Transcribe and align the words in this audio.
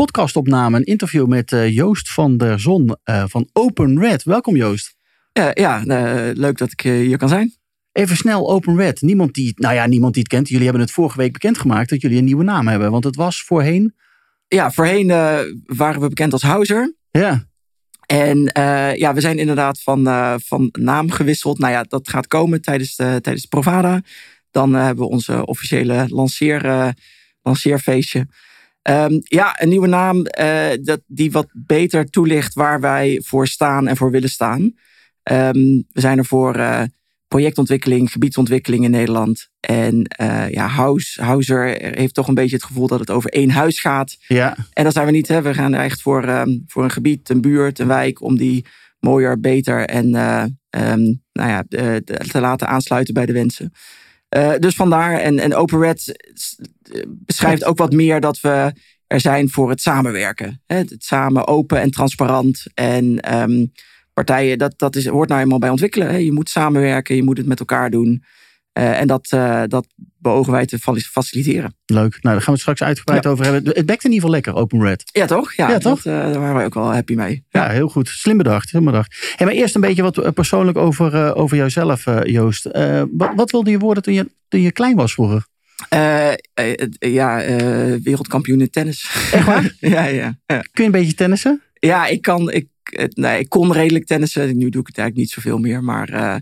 podcastopname. 0.00 0.76
Een 0.76 0.84
interview 0.84 1.26
met 1.26 1.52
uh, 1.52 1.74
Joost 1.74 2.12
van 2.12 2.36
der 2.36 2.60
Zon 2.60 2.96
uh, 3.04 3.24
van 3.26 3.48
Open 3.52 3.98
Red. 3.98 4.22
Welkom 4.22 4.56
Joost. 4.56 4.94
Ja, 5.32 5.50
ja 5.54 5.84
uh, 5.84 6.34
leuk 6.34 6.58
dat 6.58 6.72
ik 6.72 6.80
hier 6.80 7.16
kan 7.16 7.28
zijn. 7.28 7.54
Even 7.92 8.16
snel 8.16 8.50
Open 8.50 8.76
Red. 8.76 9.00
Niemand 9.00 9.34
die, 9.34 9.52
nou 9.56 9.74
ja, 9.74 9.86
niemand 9.86 10.14
die 10.14 10.22
het 10.22 10.32
kent. 10.32 10.48
Jullie 10.48 10.64
hebben 10.64 10.82
het 10.82 10.90
vorige 10.90 11.16
week 11.16 11.32
bekendgemaakt 11.32 11.90
dat 11.90 12.00
jullie 12.00 12.18
een 12.18 12.24
nieuwe 12.24 12.44
naam 12.44 12.68
hebben. 12.68 12.90
Want 12.90 13.04
het 13.04 13.16
was 13.16 13.42
voorheen... 13.42 13.94
Ja, 14.48 14.70
voorheen 14.70 15.06
waren 15.66 16.00
we 16.00 16.08
bekend 16.08 16.32
als 16.32 16.42
Houser. 16.42 16.94
Ja. 17.10 17.44
En 18.06 18.50
ja, 18.96 19.14
we 19.14 19.20
zijn 19.20 19.38
inderdaad 19.38 19.82
van, 19.82 20.04
van 20.44 20.68
naam 20.72 21.10
gewisseld. 21.10 21.58
Nou 21.58 21.72
ja, 21.72 21.82
dat 21.82 22.08
gaat 22.08 22.26
komen 22.26 22.62
tijdens 22.62 22.96
de, 22.96 23.18
tijdens 23.20 23.42
de 23.42 23.48
Provada. 23.48 24.00
Dan 24.50 24.72
hebben 24.72 25.04
we 25.04 25.10
onze 25.10 25.46
officiële 25.46 26.04
lanceer 26.08 26.94
lanceerfeestje. 27.42 28.26
Um, 28.88 29.20
ja, 29.22 29.62
een 29.62 29.68
nieuwe 29.68 29.86
naam 29.86 30.26
uh, 30.40 30.68
dat, 30.82 31.00
die 31.06 31.30
wat 31.30 31.46
beter 31.52 32.10
toelicht 32.10 32.54
waar 32.54 32.80
wij 32.80 33.20
voor 33.24 33.46
staan 33.46 33.88
en 33.88 33.96
voor 33.96 34.10
willen 34.10 34.28
staan. 34.30 34.60
Um, 34.60 35.84
we 35.92 36.00
zijn 36.00 36.18
er 36.18 36.24
voor 36.24 36.56
uh, 36.56 36.82
projectontwikkeling, 37.28 38.12
gebiedsontwikkeling 38.12 38.84
in 38.84 38.90
Nederland. 38.90 39.48
En 39.60 40.16
uh, 40.20 40.50
ja, 40.50 40.66
House, 40.66 41.22
Houser 41.22 41.66
heeft 41.96 42.14
toch 42.14 42.28
een 42.28 42.34
beetje 42.34 42.56
het 42.56 42.64
gevoel 42.64 42.86
dat 42.86 43.00
het 43.00 43.10
over 43.10 43.30
één 43.30 43.50
huis 43.50 43.80
gaat. 43.80 44.16
Ja. 44.26 44.56
En 44.72 44.84
dat 44.84 44.92
zijn 44.92 45.06
we 45.06 45.12
niet. 45.12 45.28
Hè. 45.28 45.42
We 45.42 45.54
gaan 45.54 45.74
echt 45.74 46.02
voor, 46.02 46.28
um, 46.28 46.64
voor 46.66 46.84
een 46.84 46.90
gebied, 46.90 47.28
een 47.28 47.40
buurt, 47.40 47.78
een 47.78 47.86
wijk, 47.86 48.22
om 48.22 48.36
die 48.36 48.66
mooier, 49.00 49.40
beter 49.40 49.84
en 49.84 50.10
nou 50.10 51.20
ja, 51.32 51.64
te 52.30 52.40
laten 52.40 52.68
aansluiten 52.68 53.14
bij 53.14 53.26
de 53.26 53.32
wensen. 53.32 53.72
Dus 54.58 54.74
vandaar, 54.74 55.18
en, 55.18 55.38
en 55.38 55.54
Open 55.54 55.80
Red 55.80 56.14
beschrijft 57.08 57.64
ook 57.64 57.78
wat 57.78 57.92
meer 57.92 58.20
dat 58.20 58.40
we 58.40 58.72
er 59.06 59.20
zijn 59.20 59.48
voor 59.48 59.70
het 59.70 59.80
samenwerken. 59.80 60.62
Hè? 60.66 60.76
Het 60.76 60.94
samen 60.98 61.46
open 61.46 61.80
en 61.80 61.90
transparant. 61.90 62.64
En 62.74 63.34
um, 63.40 63.72
partijen, 64.12 64.58
dat, 64.58 64.74
dat 64.76 64.96
is, 64.96 65.06
hoort 65.06 65.28
nou 65.28 65.40
eenmaal 65.40 65.58
bij 65.58 65.70
ontwikkelen. 65.70 66.08
Hè? 66.08 66.16
Je 66.16 66.32
moet 66.32 66.48
samenwerken, 66.48 67.16
je 67.16 67.22
moet 67.22 67.36
het 67.36 67.46
met 67.46 67.58
elkaar 67.58 67.90
doen. 67.90 68.24
Uh, 68.78 69.00
en 69.00 69.06
dat, 69.06 69.30
uh, 69.34 69.62
dat 69.66 69.86
beogen 70.18 70.52
wij 70.52 70.66
te 70.66 70.78
faciliteren. 71.10 71.74
Leuk. 71.86 72.10
Nou, 72.10 72.20
daar 72.20 72.34
gaan 72.34 72.44
we 72.44 72.50
het 72.50 72.60
straks 72.60 72.82
uitgebreid 72.82 73.24
ja. 73.24 73.30
over 73.30 73.44
hebben. 73.44 73.74
Het 73.74 73.86
bekt 73.86 74.04
in 74.04 74.12
ieder 74.12 74.28
geval 74.28 74.30
lekker, 74.30 74.54
Open 74.54 74.82
Red. 74.82 75.02
Ja, 75.12 75.26
toch? 75.26 75.52
Ja, 75.52 75.70
ja 75.70 75.78
toch? 75.78 76.02
Dat, 76.02 76.12
uh, 76.12 76.20
daar 76.32 76.40
waren 76.40 76.54
wij 76.54 76.64
ook 76.64 76.74
wel 76.74 76.92
happy 76.92 77.14
mee. 77.14 77.44
Ja, 77.48 77.64
ja 77.64 77.70
heel 77.70 77.88
goed. 77.88 78.08
Slim 78.08 78.36
bedacht. 78.36 78.68
Slim 78.68 78.84
bedacht. 78.84 79.34
Hey, 79.36 79.46
maar 79.46 79.56
eerst 79.56 79.74
een 79.74 79.80
beetje 79.80 80.02
wat 80.02 80.34
persoonlijk 80.34 80.78
over, 80.78 81.34
over 81.34 81.56
jouzelf, 81.56 82.04
Joost. 82.24 82.68
wat, 83.10 83.30
wat 83.34 83.50
wilde 83.50 83.70
je 83.70 83.78
worden 83.78 84.02
toen 84.02 84.14
je, 84.14 84.30
toen 84.48 84.60
je 84.60 84.72
klein 84.72 84.96
was 84.96 85.12
vroeger? 85.12 85.46
Ja, 86.98 87.44
wereldkampioen 88.02 88.60
in 88.60 88.70
tennis. 88.70 89.10
Echt 89.32 89.46
waar? 89.46 89.74
ja, 89.94 90.04
ja, 90.04 90.38
ja. 90.46 90.60
Kun 90.60 90.68
je 90.72 90.82
een 90.82 90.90
beetje 90.90 91.14
tennissen? 91.14 91.62
Ja, 91.74 92.06
ik 92.06 92.22
kan. 92.22 92.50
Ik, 92.50 92.68
nee, 93.14 93.38
ik 93.38 93.48
kon 93.48 93.72
redelijk 93.72 94.06
tennissen. 94.06 94.56
Nu 94.56 94.68
doe 94.68 94.80
ik 94.80 94.86
het 94.86 94.98
eigenlijk 94.98 95.16
niet 95.16 95.30
zoveel 95.30 95.58
meer. 95.58 95.84
Maar 95.84 96.40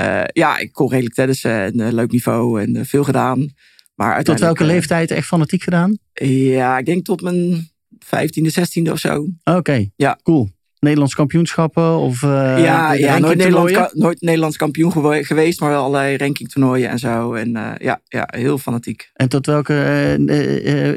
uh, 0.00 0.24
ja, 0.32 0.58
ik 0.58 0.72
kon 0.72 0.90
redelijk 0.90 1.14
tennissen 1.14 1.50
en 1.50 1.80
uh, 1.80 1.92
leuk 1.92 2.10
niveau 2.10 2.62
en 2.62 2.76
uh, 2.76 2.82
veel 2.84 3.04
gedaan. 3.04 3.48
Maar 3.94 4.22
tot 4.22 4.40
welke 4.40 4.64
leeftijd 4.64 5.10
echt 5.10 5.26
fanatiek 5.26 5.62
gedaan? 5.62 5.98
Ja, 6.24 6.78
ik 6.78 6.86
denk 6.86 7.04
tot 7.04 7.22
mijn 7.22 7.70
15e, 8.04 8.52
16e 8.60 8.90
of 8.90 8.98
zo. 8.98 9.14
Oké, 9.44 9.58
okay. 9.58 9.92
ja. 9.96 10.18
cool. 10.22 10.48
Nederlands 10.80 11.14
kampioenschappen 11.14 11.96
of 11.96 12.20
Ja, 12.20 12.92
ja 12.92 13.18
nooit, 13.18 13.36
Nederlands, 13.36 13.92
nooit 13.92 14.20
Nederlands 14.20 14.56
kampioen 14.56 14.92
geweest, 15.24 15.60
maar 15.60 15.70
wel 15.70 15.82
allerlei 15.82 16.16
rankingtoernooien 16.16 16.88
en 16.90 16.98
zo. 16.98 17.34
En 17.34 17.50
ja, 17.78 18.00
ja, 18.04 18.28
heel 18.36 18.58
fanatiek. 18.58 19.10
En 19.14 19.28
tot 19.28 19.46
welke 19.46 19.74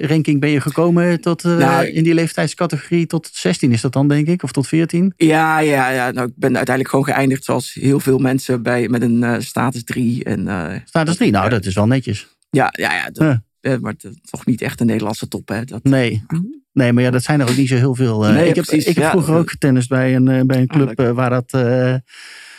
ranking 0.01 0.39
ben 0.39 0.49
je 0.49 0.61
gekomen 0.61 1.21
tot, 1.21 1.43
nou, 1.43 1.87
in 1.87 2.03
die 2.03 2.13
leeftijdscategorie? 2.13 3.05
Tot 3.05 3.29
16 3.33 3.71
is 3.71 3.81
dat 3.81 3.93
dan, 3.93 4.07
denk 4.07 4.27
ik? 4.27 4.43
Of 4.43 4.51
tot 4.51 4.67
14? 4.67 5.13
Ja, 5.17 5.59
ja, 5.59 5.89
ja 5.89 6.11
nou, 6.11 6.27
ik 6.27 6.33
ben 6.35 6.55
uiteindelijk 6.55 6.89
gewoon 6.89 7.05
geëindigd 7.05 7.43
zoals 7.43 7.73
heel 7.73 7.99
veel 7.99 8.17
mensen 8.17 8.61
bij, 8.61 8.87
met 8.87 9.01
een 9.01 9.41
status 9.43 9.83
3. 9.83 10.23
En, 10.23 10.81
status 10.85 11.15
3, 11.15 11.31
nou 11.31 11.49
dat 11.49 11.65
is 11.65 11.75
wel 11.75 11.87
netjes. 11.87 12.27
Ja, 12.49 12.69
ja, 12.71 12.93
ja. 12.93 13.09
Dat, 13.09 13.39
huh. 13.61 13.77
maar 13.79 13.95
toch 14.29 14.45
niet 14.45 14.61
echt 14.61 14.77
de 14.77 14.85
Nederlandse 14.85 15.27
top, 15.27 15.47
hè? 15.49 15.63
Dat, 15.63 15.83
nee. 15.83 16.23
Nee, 16.73 16.93
maar 16.93 17.03
ja, 17.03 17.11
dat 17.11 17.23
zijn 17.23 17.39
er 17.39 17.49
ook 17.49 17.57
niet 17.57 17.67
zo 17.67 17.75
heel 17.75 17.95
veel. 17.95 18.27
Uh, 18.27 18.33
nee, 18.33 18.47
ik 18.47 18.55
heb, 18.55 18.65
precies, 18.65 18.85
ik 18.85 18.95
heb 18.95 19.03
ja. 19.03 19.09
vroeger 19.09 19.35
ook 19.35 19.49
getennist 19.49 19.89
bij 19.89 20.15
een, 20.15 20.29
uh, 20.29 20.41
bij 20.41 20.57
een 20.57 20.67
club 20.67 20.99
uh, 20.99 21.09
waar, 21.09 21.29
dat, 21.29 21.51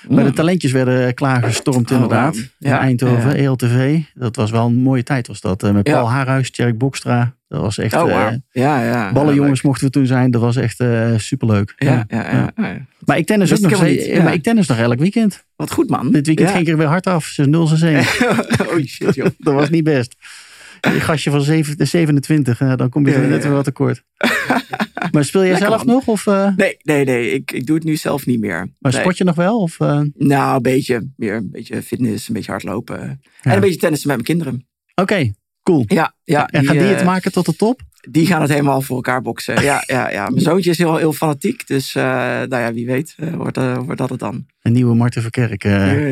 waar 0.08 0.24
de 0.24 0.32
talentjes 0.34 0.72
werden 0.72 1.14
klaargestormd, 1.14 1.90
Oh, 1.90 1.96
inderdaad. 1.96 2.36
In 2.36 2.50
Ja, 2.58 2.80
Eindhoven, 2.80 3.30
ja. 3.30 3.34
ELTV. 3.34 4.00
Dat 4.14 4.36
was 4.36 4.50
wel 4.50 4.66
een 4.66 4.74
mooie 4.74 5.02
tijd, 5.02 5.26
was 5.26 5.40
dat. 5.40 5.62
met 5.62 5.86
Ja. 5.86 5.92
Paul 5.94 6.10
Haarhuis, 6.10 6.50
Tjerk 6.50 6.78
Bokstra. 6.78 7.34
Dat 7.54 7.62
was 7.62 7.78
echt. 7.78 7.94
Oh, 7.94 8.10
eh, 8.10 8.16
wauw. 8.16 8.40
Ja, 8.50 8.84
ja. 8.84 9.12
ballenjongens 9.12 9.62
mochten 9.62 9.86
we 9.86 9.92
toen 9.92 10.06
zijn. 10.06 10.30
Dat 10.30 10.40
was 10.40 10.56
echt 10.56 10.80
eh, 10.80 11.12
superleuk. 11.16 11.74
leuk. 11.76 11.88
Ja, 11.88 12.04
ja, 12.08 12.52
ja. 12.56 12.86
Maar 13.04 13.18
ik 13.18 13.26
tennis 13.26 13.52
ook 13.52 13.58
nog 13.58 13.74
steeds. 13.74 14.08
Maar 14.08 14.32
ik 14.32 14.42
tennis 14.42 14.66
nog 14.66 14.78
elk 14.78 14.98
weekend. 14.98 15.44
Wat 15.56 15.72
goed, 15.72 15.88
man. 15.88 16.10
Dit 16.10 16.26
weekend 16.26 16.50
ging 16.50 16.62
ik 16.62 16.68
er 16.68 16.76
weer 16.76 16.86
hard 16.86 17.06
af. 17.06 17.36
6-0, 17.40 17.42
6-1. 17.42 17.48
oh 18.70 18.84
shit, 18.86 19.14
joh. 19.14 19.26
dat 19.38 19.54
was 19.54 19.70
niet 19.70 19.84
best. 19.84 20.16
Een 20.84 21.00
gastje 21.00 21.30
van 21.30 21.40
zeven- 21.42 21.86
27, 21.86 22.60
eh, 22.60 22.76
dan 22.76 22.88
kom 22.88 23.06
je 23.06 23.14
er 23.14 23.28
net 23.28 23.42
weer 23.42 23.52
wat 23.52 23.64
tekort. 23.64 24.04
maar 25.12 25.24
speel 25.24 25.40
Lekker, 25.40 25.58
zelf 25.58 25.84
man. 25.84 25.94
nog? 25.94 26.06
Of, 26.06 26.26
eh, 26.26 26.48
Nee, 26.56 26.76
nee, 26.82 27.04
nee. 27.04 27.30
Ik, 27.32 27.52
ik 27.52 27.66
doe 27.66 27.74
het 27.76 27.84
nu 27.84 27.96
zelf 27.96 28.26
niet 28.26 28.40
meer. 28.40 28.68
maar 28.78 28.92
Nee. 28.92 29.00
sport 29.00 29.18
je 29.18 29.24
nog 29.24 29.34
wel? 29.34 29.60
Of, 29.60 29.80
eh, 29.80 30.00
Nou, 30.14 30.56
een 30.56 30.62
beetje. 30.62 31.10
Meer 31.16 31.34
een 31.34 31.48
beetje 31.50 31.82
fitness, 31.82 32.28
een 32.28 32.34
beetje 32.34 32.50
hardlopen. 32.50 33.00
En 33.42 33.52
een 33.52 33.60
beetje 33.60 33.78
tennissen 33.78 34.08
met 34.08 34.16
mijn 34.26 34.38
kinderen. 34.38 34.66
Oké, 34.94 35.32
cool. 35.62 35.84
Ja, 35.86 36.14
ja. 36.24 36.46
en 36.48 36.64
gaan 36.64 36.76
die 36.78 36.86
het 36.86 37.04
maken 37.04 37.32
tot 37.32 37.46
de 37.46 37.56
top? 37.56 37.80
Die 38.10 38.26
gaan 38.26 38.40
het 38.40 38.50
helemaal 38.50 38.80
voor 38.80 38.96
elkaar 38.96 39.22
boksen. 39.22 39.62
Ja, 39.62 39.82
ja, 39.86 40.10
ja. 40.10 40.28
Mijn 40.28 40.40
zoontje 40.50 40.70
is 40.70 40.78
heel, 40.78 40.96
heel 40.96 41.12
fanatiek. 41.12 41.66
Dus, 41.66 41.92
nou 41.94 42.48
ja, 42.56 42.72
wie 42.72 42.86
weet 42.86 43.14
wordt, 43.34 43.56
wordt 43.56 43.98
dat 43.98 44.10
het 44.10 44.18
dan. 44.18 44.46
Een 44.62 44.72
nieuwe 44.72 44.94
Marten 44.94 45.22
Verkerk 45.22 45.64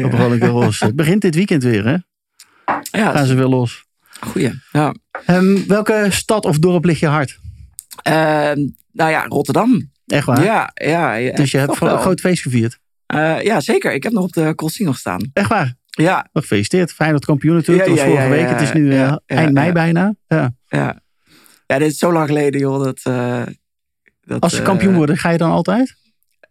op 0.05 0.12
Rolling 0.12 0.43
Garros. 0.43 0.81
Het 0.87 0.97
begint 0.97 1.21
dit 1.22 1.34
weekend 1.34 1.62
weer, 1.62 1.84
hè? 1.84 1.97
Ja, 2.99 3.12
Gaan 3.12 3.27
ze 3.27 3.34
weer 3.34 3.47
los. 3.47 3.84
Goeie. 4.27 4.60
Ja. 4.72 4.94
Ehm, 5.27 5.66
welke 5.66 6.06
stad 6.10 6.44
of 6.44 6.59
dorp 6.59 6.84
ligt 6.84 7.00
je 7.00 7.06
hart? 7.06 7.38
Ehm, 8.03 8.59
nou 8.93 9.10
ja, 9.10 9.25
Rotterdam. 9.27 9.91
Echt 10.06 10.27
waar? 10.27 10.44
Ja, 10.44 10.71
ja. 10.75 11.14
ja, 11.14 11.35
dus 11.35 11.50
je 11.50 11.58
hebt 11.58 11.81
een 11.81 11.99
groot 11.99 12.20
feest 12.20 12.43
gevierd. 12.43 12.79
Eh, 13.06 13.43
ja, 13.43 13.61
zeker. 13.61 13.93
Ik 13.93 14.02
heb 14.02 14.12
nog 14.12 14.25
op 14.25 14.32
de 14.32 14.52
Koolsingel 14.55 14.93
gestaan. 14.93 15.31
Echt 15.32 15.49
waar? 15.49 15.75
Ja, 15.91 16.29
Nog 16.32 16.43
gefeliciteerd. 16.43 16.93
Feyenoord 16.93 17.25
kampioen 17.25 17.55
natuurlijk. 17.55 17.88
Ja, 17.88 17.94
dat 17.94 18.05
was 18.05 18.12
ja, 18.14 18.20
vorige 18.20 18.43
week. 18.43 18.50
Het 18.50 18.61
is 18.61 18.73
nu 18.73 18.93
eh, 18.93 19.17
eind 19.26 19.52
mei 19.52 19.73
bijna. 19.73 20.14
Ja. 20.26 20.55
ja. 20.67 21.00
Ja, 21.67 21.79
dit 21.79 21.91
is 21.91 21.99
zo 21.99 22.12
lang 22.12 22.26
geleden, 22.26 22.61
joh. 22.61 22.85
Dat, 22.85 23.00
eh, 23.02 23.43
dat, 24.20 24.41
Als 24.41 24.55
ze 24.55 24.62
kampioen 24.62 24.94
worden, 24.94 25.17
ga 25.17 25.31
je 25.31 25.38
dan 25.38 25.50
altijd? 25.50 25.96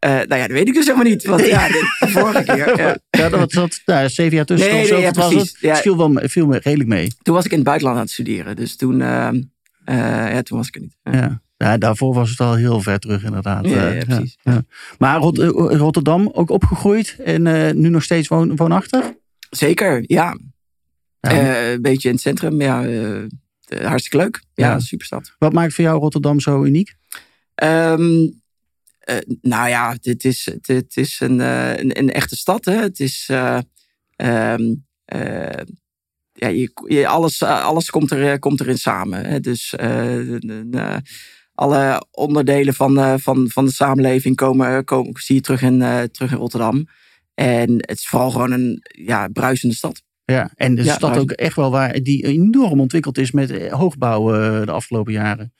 Eh, 0.01 0.09
nou 0.12 0.36
ja, 0.36 0.48
dat 0.48 0.51
weet 0.51 0.68
ik 0.68 0.74
dus 0.74 0.86
helemaal 0.86 1.06
niet. 1.07 1.25
Want 1.25 1.45
ja, 1.45 1.68
dit, 1.68 1.95
de 2.00 2.07
vorige 2.07 2.44
keer. 2.44 2.77
Ja. 2.77 2.98
Ja, 3.09 3.30
dat 3.30 3.51
zat 3.51 3.81
nou, 3.86 4.09
zeven 4.09 4.36
jaar 4.36 4.45
tussen. 4.45 4.71
Nee, 4.71 4.86
zo. 4.86 4.94
nee, 4.94 5.01
ja, 5.01 5.07
Wat 5.07 5.15
was 5.15 5.27
precies. 5.33 5.51
het? 5.51 5.59
Ja. 5.62 5.69
Het 5.71 5.81
viel 5.81 5.98
wel 5.98 6.19
viel 6.24 6.45
me 6.48 6.59
redelijk 6.63 6.89
mee. 6.89 7.12
Toen 7.21 7.36
was 7.36 7.45
ik 7.45 7.51
in 7.51 7.57
het 7.57 7.65
buitenland 7.65 7.98
aan 7.98 8.03
het 8.03 8.13
studeren. 8.13 8.56
Dus 8.56 8.75
toen, 8.75 9.01
eh, 9.01 9.27
eh, 9.27 10.33
ja, 10.33 10.42
toen 10.42 10.57
was 10.57 10.68
ik 10.68 10.75
er 10.75 10.81
niet. 10.81 10.98
Ja. 11.03 11.77
Daarvoor 11.77 12.13
was 12.13 12.30
het 12.30 12.39
al 12.39 12.56
heel 12.56 12.81
ver 12.81 13.00
terug 13.00 13.24
inderdaad. 13.24 13.65
Ja, 13.68 13.88
ja, 13.88 13.94
Eh, 13.94 14.06
precies. 14.06 14.38
ja. 14.44 14.63
Maar 14.98 15.19
Rot- 15.19 15.38
Rotterdam 15.77 16.30
ook 16.33 16.50
opgegroeid 16.50 17.15
en 17.24 17.47
eh, 17.47 17.74
nu 17.74 17.89
nog 17.89 18.04
steeds 18.04 18.27
woon, 18.27 18.56
woonachtig? 18.56 19.12
Zeker, 19.50 20.04
ja. 20.07 20.38
Ja. 21.19 21.30
Eh, 21.30 21.71
een 21.71 21.81
beetje 21.81 22.07
in 22.07 22.13
het 22.13 22.24
centrum. 22.24 22.62
Ja, 22.62 22.83
hartstikke 23.83 24.18
leuk. 24.18 24.42
Ja, 24.54 24.68
Ja. 24.71 24.80
superstad. 24.80 25.36
Wat 25.38 25.54
maakt 25.54 25.74
voor 25.74 25.83
jou 25.83 26.00
Rotterdam 26.00 26.39
zo 26.39 26.63
uniek? 26.63 26.94
Ehm, 29.01 29.21
nou 29.42 29.69
ja, 29.69 29.95
dit 30.01 30.24
is, 30.24 30.56
dit 30.62 30.98
is 30.98 31.19
een, 31.19 31.39
een, 31.39 31.98
een, 32.00 32.12
echte 32.12 32.36
stad. 32.36 32.65
Hè? 32.65 32.75
Het 32.75 33.00
is. 33.00 33.30
Ehm, 34.15 34.75
ja, 36.33 36.48
je, 36.48 37.07
alles, 37.07 37.44
alles 37.44 37.89
komt, 37.89 38.12
er, 38.12 38.39
komt 38.39 38.59
erin 38.59 38.77
samen. 38.77 39.25
Hè? 39.25 39.39
Dus 39.39 39.75
alle 41.53 42.06
onderdelen 42.12 42.74
van, 42.74 43.19
van, 43.19 43.50
van 43.50 43.65
de 43.65 43.71
samenleving 43.71 44.36
komen, 44.36 44.83
komen, 44.83 45.13
zie 45.21 45.36
je 45.36 45.42
terug 45.42 45.62
in, 45.62 45.80
terug 46.12 46.31
in 46.31 46.38
Rotterdam. 46.38 46.88
En 47.33 47.74
het 47.75 47.97
is 47.97 48.07
vooral 48.07 48.31
gewoon 48.31 48.51
een 48.51 48.81
ja, 48.81 49.27
bruisende 49.27 49.75
stad. 49.75 50.04
Ja, 50.25 50.51
en 50.56 50.75
de 50.75 50.83
stad 50.83 51.18
ook 51.18 51.31
echt 51.31 51.56
wel 51.56 51.71
waar 51.71 52.01
die 52.01 52.25
enorm 52.25 52.80
ontwikkeld 52.80 53.18
is 53.18 53.31
met 53.31 53.51
eh, 53.51 53.74
hoogbouw 53.74 54.31
de 54.65 54.71
afgelopen 54.71 55.13
jaren. 55.13 55.54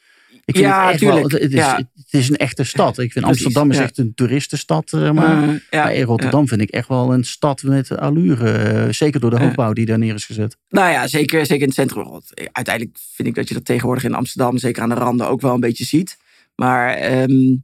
Ik 0.45 0.55
vind 0.55 0.67
ja, 0.67 0.91
het, 0.91 1.01
wel, 1.01 1.23
het, 1.23 1.53
is, 1.53 1.65
het 1.65 1.88
is 2.09 2.29
een 2.29 2.35
echte 2.35 2.63
stad. 2.63 2.97
Ik 2.97 3.11
vind 3.11 3.25
Amsterdam 3.25 3.71
is 3.71 3.77
echt 3.77 3.97
een 3.97 4.13
toeristenstad. 4.13 4.91
Uh, 4.95 5.11
maar, 5.11 5.43
uh, 5.49 5.59
maar 5.71 5.99
Rotterdam 5.99 6.47
vind 6.47 6.61
ik 6.61 6.69
echt 6.69 6.88
wel 6.88 7.13
een 7.13 7.23
stad 7.23 7.63
met 7.63 7.97
allure. 7.97 8.88
zeker 8.91 9.19
door 9.19 9.29
de 9.29 9.39
hoogbouw 9.39 9.73
die 9.73 9.85
daar 9.85 9.97
neer 9.97 10.13
is 10.13 10.25
gezet. 10.25 10.57
Nou 10.69 10.91
ja, 10.91 11.07
zeker, 11.07 11.45
zeker 11.45 11.61
in 11.61 11.67
het 11.67 11.77
centrum. 11.77 12.21
Uiteindelijk 12.51 12.97
vind 13.13 13.27
ik 13.27 13.35
dat 13.35 13.47
je 13.47 13.53
dat 13.53 13.65
tegenwoordig 13.65 14.03
in 14.03 14.13
Amsterdam, 14.13 14.57
zeker 14.57 14.81
aan 14.81 14.89
de 14.89 14.95
randen, 14.95 15.27
ook 15.27 15.41
wel 15.41 15.53
een 15.53 15.59
beetje 15.59 15.85
ziet. 15.85 16.17
Maar 16.55 17.11
um, 17.21 17.61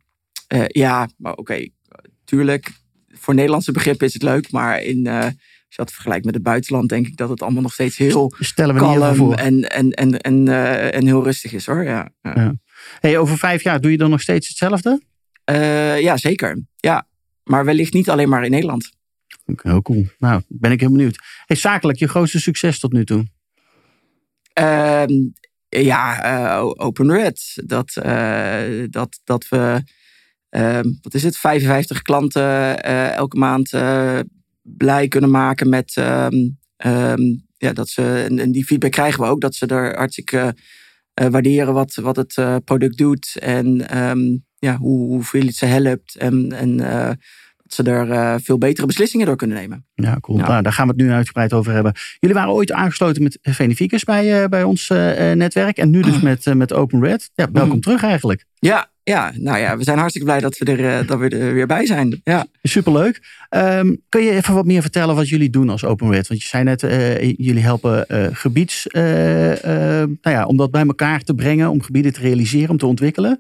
ja, 0.68 1.09
maar 1.18 1.33
oké, 1.33 1.68
tuurlijk 2.25 2.71
voor 3.19 3.33
Nederlandse 3.33 3.71
begrippen 3.71 4.07
is 4.07 4.13
het 4.13 4.23
leuk, 4.23 4.51
maar 4.51 4.81
in, 4.81 5.06
uh, 5.06 5.23
als 5.23 5.75
je 5.75 5.83
dat 5.83 5.91
vergelijkt 5.91 6.25
met 6.25 6.33
het 6.33 6.44
buitenland, 6.44 6.89
denk 6.89 7.07
ik 7.07 7.18
dat 7.18 7.30
het 7.30 7.41
allemaal 7.41 7.62
nog 7.62 7.73
steeds 7.73 7.97
heel 7.97 8.33
Stellen 8.39 8.75
we 8.75 8.81
kalm 8.81 9.33
en, 9.33 9.69
en, 9.69 9.91
en, 9.91 10.21
en, 10.21 10.45
uh, 10.45 10.95
en 10.95 11.06
heel 11.06 11.23
rustig 11.23 11.53
is 11.53 11.65
hoor. 11.65 11.83
Ja, 11.83 12.09
ja. 12.21 12.56
Hey, 12.99 13.17
over 13.17 13.38
vijf 13.38 13.63
jaar 13.63 13.81
doe 13.81 13.91
je 13.91 13.97
dan 13.97 14.09
nog 14.09 14.21
steeds 14.21 14.47
hetzelfde? 14.47 15.01
Uh, 15.51 16.01
ja, 16.01 16.17
zeker. 16.17 16.63
Ja, 16.75 17.07
maar 17.44 17.65
wellicht 17.65 17.94
niet 17.94 18.09
alleen 18.09 18.29
maar 18.29 18.44
in 18.44 18.51
Nederland. 18.51 18.91
Heel 19.61 19.81
cool. 19.81 20.05
Nou, 20.19 20.41
ben 20.47 20.71
ik 20.71 20.79
heel 20.79 20.91
benieuwd. 20.91 21.19
Hey, 21.45 21.57
zakelijk, 21.57 21.99
je 21.99 22.07
grootste 22.07 22.39
succes 22.39 22.79
tot 22.79 22.91
nu 22.91 23.05
toe? 23.05 23.25
Uh, 24.59 25.03
ja, 25.69 26.25
uh, 26.59 26.71
Open 26.75 27.11
Red. 27.11 27.61
Dat, 27.65 27.94
dat, 28.89 29.19
dat 29.23 29.47
we 29.49 29.83
Ehm, 30.49 30.91
wat 31.01 31.13
is 31.13 31.23
het, 31.23 31.38
55 31.38 32.01
klanten 32.01 32.83
eh, 32.83 33.15
elke 33.15 33.38
maand 33.38 33.73
eh, 33.73 34.19
blij 34.61 35.07
kunnen 35.07 35.29
maken 35.29 35.69
met 35.69 35.95
ehm, 35.95 36.49
ehm, 36.77 37.21
ja, 37.57 37.73
dat 37.73 37.89
ze, 37.89 38.25
en, 38.38 38.51
die 38.51 38.65
feedback 38.65 38.91
krijgen 38.91 39.23
we 39.23 39.29
ook, 39.29 39.41
dat 39.41 39.55
ze 39.55 39.65
er 39.65 39.97
hartstikke 39.97 40.55
waarderen 41.30 41.74
wat, 41.74 41.96
wat 41.96 42.16
het 42.16 42.64
product 42.64 42.98
doet 42.98 43.36
en 43.40 43.86
ja, 44.60 44.78
hoe, 44.78 45.08
hoeveel 45.08 45.46
het 45.46 45.56
ze 45.56 45.66
helpt 45.66 46.16
en, 46.16 46.52
en 46.52 46.78
dat 47.58 47.74
ze 47.74 47.84
er 47.84 48.40
veel 48.42 48.58
betere 48.58 48.88
beslissingen 48.88 49.25
door 49.25 49.36
kunnen 49.36 49.58
nemen. 49.58 49.86
Ja, 49.96 50.18
cool. 50.22 50.38
Nou, 50.38 50.62
daar 50.62 50.74
gaan 50.74 50.88
we 50.88 50.94
het 50.94 51.02
nu 51.02 51.12
uitgebreid 51.12 51.54
over 51.54 51.74
hebben. 51.74 51.94
Jullie 52.19 52.36
waren 52.36 52.54
ooit 52.54 52.72
aangesloten 52.72 53.24
met 53.24 53.38
Venificus 53.42 54.04
bij, 54.04 54.50
bij 54.50 54.64
ons 54.64 54.88
netwerk 55.34 55.78
en 55.78 55.90
nu 55.90 56.02
dus 56.02 56.19
met, 56.22 56.54
met 56.56 56.74
Open 56.74 57.04
Red. 57.04 57.30
Ja, 57.36 57.52
welkom 57.52 57.72
mhm. 57.72 57.81
terug 57.81 58.04
eigenlijk. 58.04 58.46
Ja, 58.60 58.90
ja, 59.07 59.31
nou 59.36 59.57
ja, 59.57 59.77
we 59.77 59.83
zijn 59.83 59.98
hartstikke 59.98 60.27
blij 60.27 60.39
dat 60.39 60.57
we 60.57 60.65
er, 60.65 60.80
uh, 60.80 61.07
dat 61.07 61.19
we 61.19 61.30
er 61.30 61.54
weer 61.54 61.68
bij 61.68 61.86
zijn. 61.86 62.21
Ja. 62.24 62.45
Superleuk. 62.63 63.45
Um, 63.50 64.01
kun 64.09 64.24
je 64.24 64.31
even 64.31 64.54
wat 64.54 64.65
meer 64.65 64.81
vertellen 64.81 65.15
wat 65.15 65.30
jullie 65.30 65.50
doen 65.50 65.69
als 65.69 65.86
Open 65.86 66.12
Red? 66.12 66.27
Want 66.27 66.42
je 66.42 66.48
zei 66.48 66.63
net, 66.63 66.83
uh, 66.83 67.21
jullie 67.21 67.62
helpen 67.62 68.06
uh, 68.07 68.27
gebieds, 68.31 68.88
nou 68.92 70.18
ja, 70.21 70.45
om 70.45 70.57
dat 70.57 70.71
bij 70.71 70.86
elkaar 70.86 71.21
te 71.24 71.33
brengen, 71.33 71.69
om 71.69 71.81
gebieden 71.81 72.13
te 72.13 72.21
realiseren, 72.21 72.69
om 72.69 72.77
te 72.77 72.86
ontwikkelen. 72.86 73.39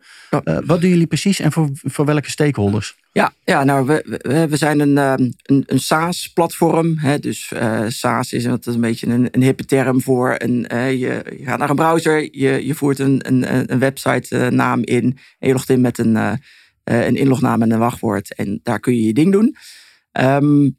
wat 0.65 0.81
doen 0.81 0.89
jullie 0.89 1.07
precies 1.07 1.39
en 1.39 1.51
voor, 1.51 1.69
voor 1.73 2.05
welke 2.05 2.29
stakeholders? 2.29 2.95
Ja, 3.11 3.33
ja 3.43 3.63
nou, 3.63 3.85
we, 3.85 4.19
we, 4.21 4.47
we 4.47 4.57
zijn 4.57 4.79
een, 4.79 4.97
ehm, 4.97 5.29
een, 5.43 5.63
een 5.65 5.79
SaaS-platform. 5.79 6.99
Dus 7.19 7.51
SaaS 7.87 8.33
is, 8.33 8.43
dat 8.43 8.67
is 8.67 8.75
een 8.75 8.81
beetje 8.81 9.07
een, 9.07 9.27
een 9.31 9.41
hippe 9.41 9.65
term 9.65 10.01
voor 10.01 10.35
een, 10.37 10.65
je, 10.69 10.97
je, 10.97 11.43
gaat 11.43 11.59
naar 11.59 11.69
een 11.69 11.75
browser, 11.75 12.27
je, 12.31 12.65
je 12.65 12.73
voert 12.73 12.99
een, 12.99 13.19
een, 13.27 13.71
een 13.71 13.79
website-naam 13.79 14.83
in 14.83 15.17
en 15.39 15.47
je 15.47 15.53
in 15.65 15.81
met 15.81 15.97
een, 15.97 16.15
uh, 16.15 16.33
een 16.83 17.15
inlognaam 17.15 17.61
en 17.61 17.71
een 17.71 17.79
wachtwoord. 17.79 18.35
En 18.35 18.59
daar 18.63 18.79
kun 18.79 18.95
je 18.95 19.03
je 19.03 19.13
ding 19.13 19.31
doen. 19.31 19.55
Um, 20.11 20.77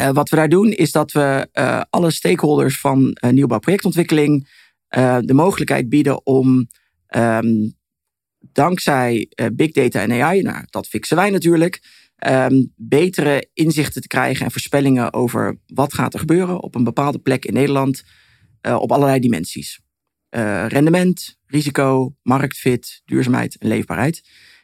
uh, 0.00 0.10
wat 0.10 0.28
we 0.28 0.36
daar 0.36 0.48
doen 0.48 0.72
is 0.72 0.92
dat 0.92 1.12
we 1.12 1.48
alle 1.90 2.10
stakeholders 2.10 2.80
van 2.80 3.16
nieuwbouwprojectontwikkeling 3.30 4.48
de 5.20 5.34
mogelijkheid 5.34 5.88
bieden 5.88 6.26
om 6.26 6.68
um, 7.16 7.74
dankzij 8.52 9.28
big 9.52 9.72
data 9.72 10.00
en 10.00 10.22
AI, 10.22 10.42
nou, 10.42 10.64
dat 10.70 10.86
fixen 10.86 11.16
wij 11.16 11.30
natuurlijk, 11.30 11.80
um, 12.26 12.72
betere 12.76 13.48
inzichten 13.52 14.02
te 14.02 14.08
krijgen 14.08 14.44
en 14.44 14.52
voorspellingen 14.52 15.12
over 15.12 15.58
wat 15.66 15.94
gaat 15.94 16.14
er 16.14 16.20
gebeuren 16.20 16.62
op 16.62 16.74
een 16.74 16.84
bepaalde 16.84 17.18
plek 17.18 17.44
in 17.44 17.54
Nederland 17.54 18.02
op 18.60 18.92
allerlei 18.92 19.20
dimensies. 19.20 19.80
Rendement, 20.68 21.38
risico, 21.46 22.16
marktfit, 22.22 23.02
duurzaamheid 23.04 23.56
en 23.56 23.68
leefbaarheid. 23.68 24.22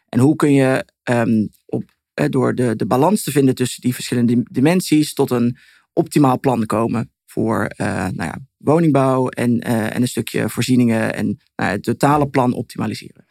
En 0.08 0.18
hoe 0.18 0.36
kun 0.36 0.52
je 0.52 0.84
um, 1.10 1.48
op, 1.66 1.84
eh, 2.14 2.26
door 2.28 2.54
de, 2.54 2.76
de 2.76 2.86
balans 2.86 3.22
te 3.22 3.30
vinden 3.30 3.54
tussen 3.54 3.80
die 3.80 3.94
verschillende 3.94 4.42
dimensies 4.50 5.14
tot 5.14 5.30
een 5.30 5.56
optimaal 5.92 6.40
plan 6.40 6.66
komen 6.66 7.12
voor 7.26 7.70
uh, 7.76 7.86
nou 7.86 8.14
ja, 8.14 8.38
woningbouw 8.56 9.28
en, 9.28 9.50
uh, 9.50 9.94
en 9.94 10.02
een 10.02 10.08
stukje 10.08 10.48
voorzieningen 10.48 11.14
en 11.14 11.40
nou, 11.56 11.70
het 11.70 11.82
totale 11.82 12.28
plan 12.28 12.52
optimaliseren. 12.52 13.26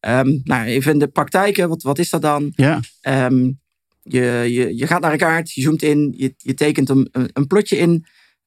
Um, 0.00 0.40
nou, 0.44 0.66
even 0.66 0.98
de 0.98 1.08
praktijken, 1.08 1.68
wat, 1.68 1.82
wat 1.82 1.98
is 1.98 2.10
dat 2.10 2.22
dan? 2.22 2.52
Ja. 2.54 2.80
Um, 3.26 3.60
je, 4.02 4.20
je, 4.48 4.76
je 4.76 4.86
gaat 4.86 5.00
naar 5.00 5.12
een 5.12 5.18
kaart, 5.18 5.52
je 5.52 5.60
zoomt 5.60 5.82
in, 5.82 6.14
je, 6.16 6.34
je 6.36 6.54
tekent 6.54 6.88
een, 6.88 7.08
een 7.12 7.46
plotje 7.46 7.76
in. 7.76 8.04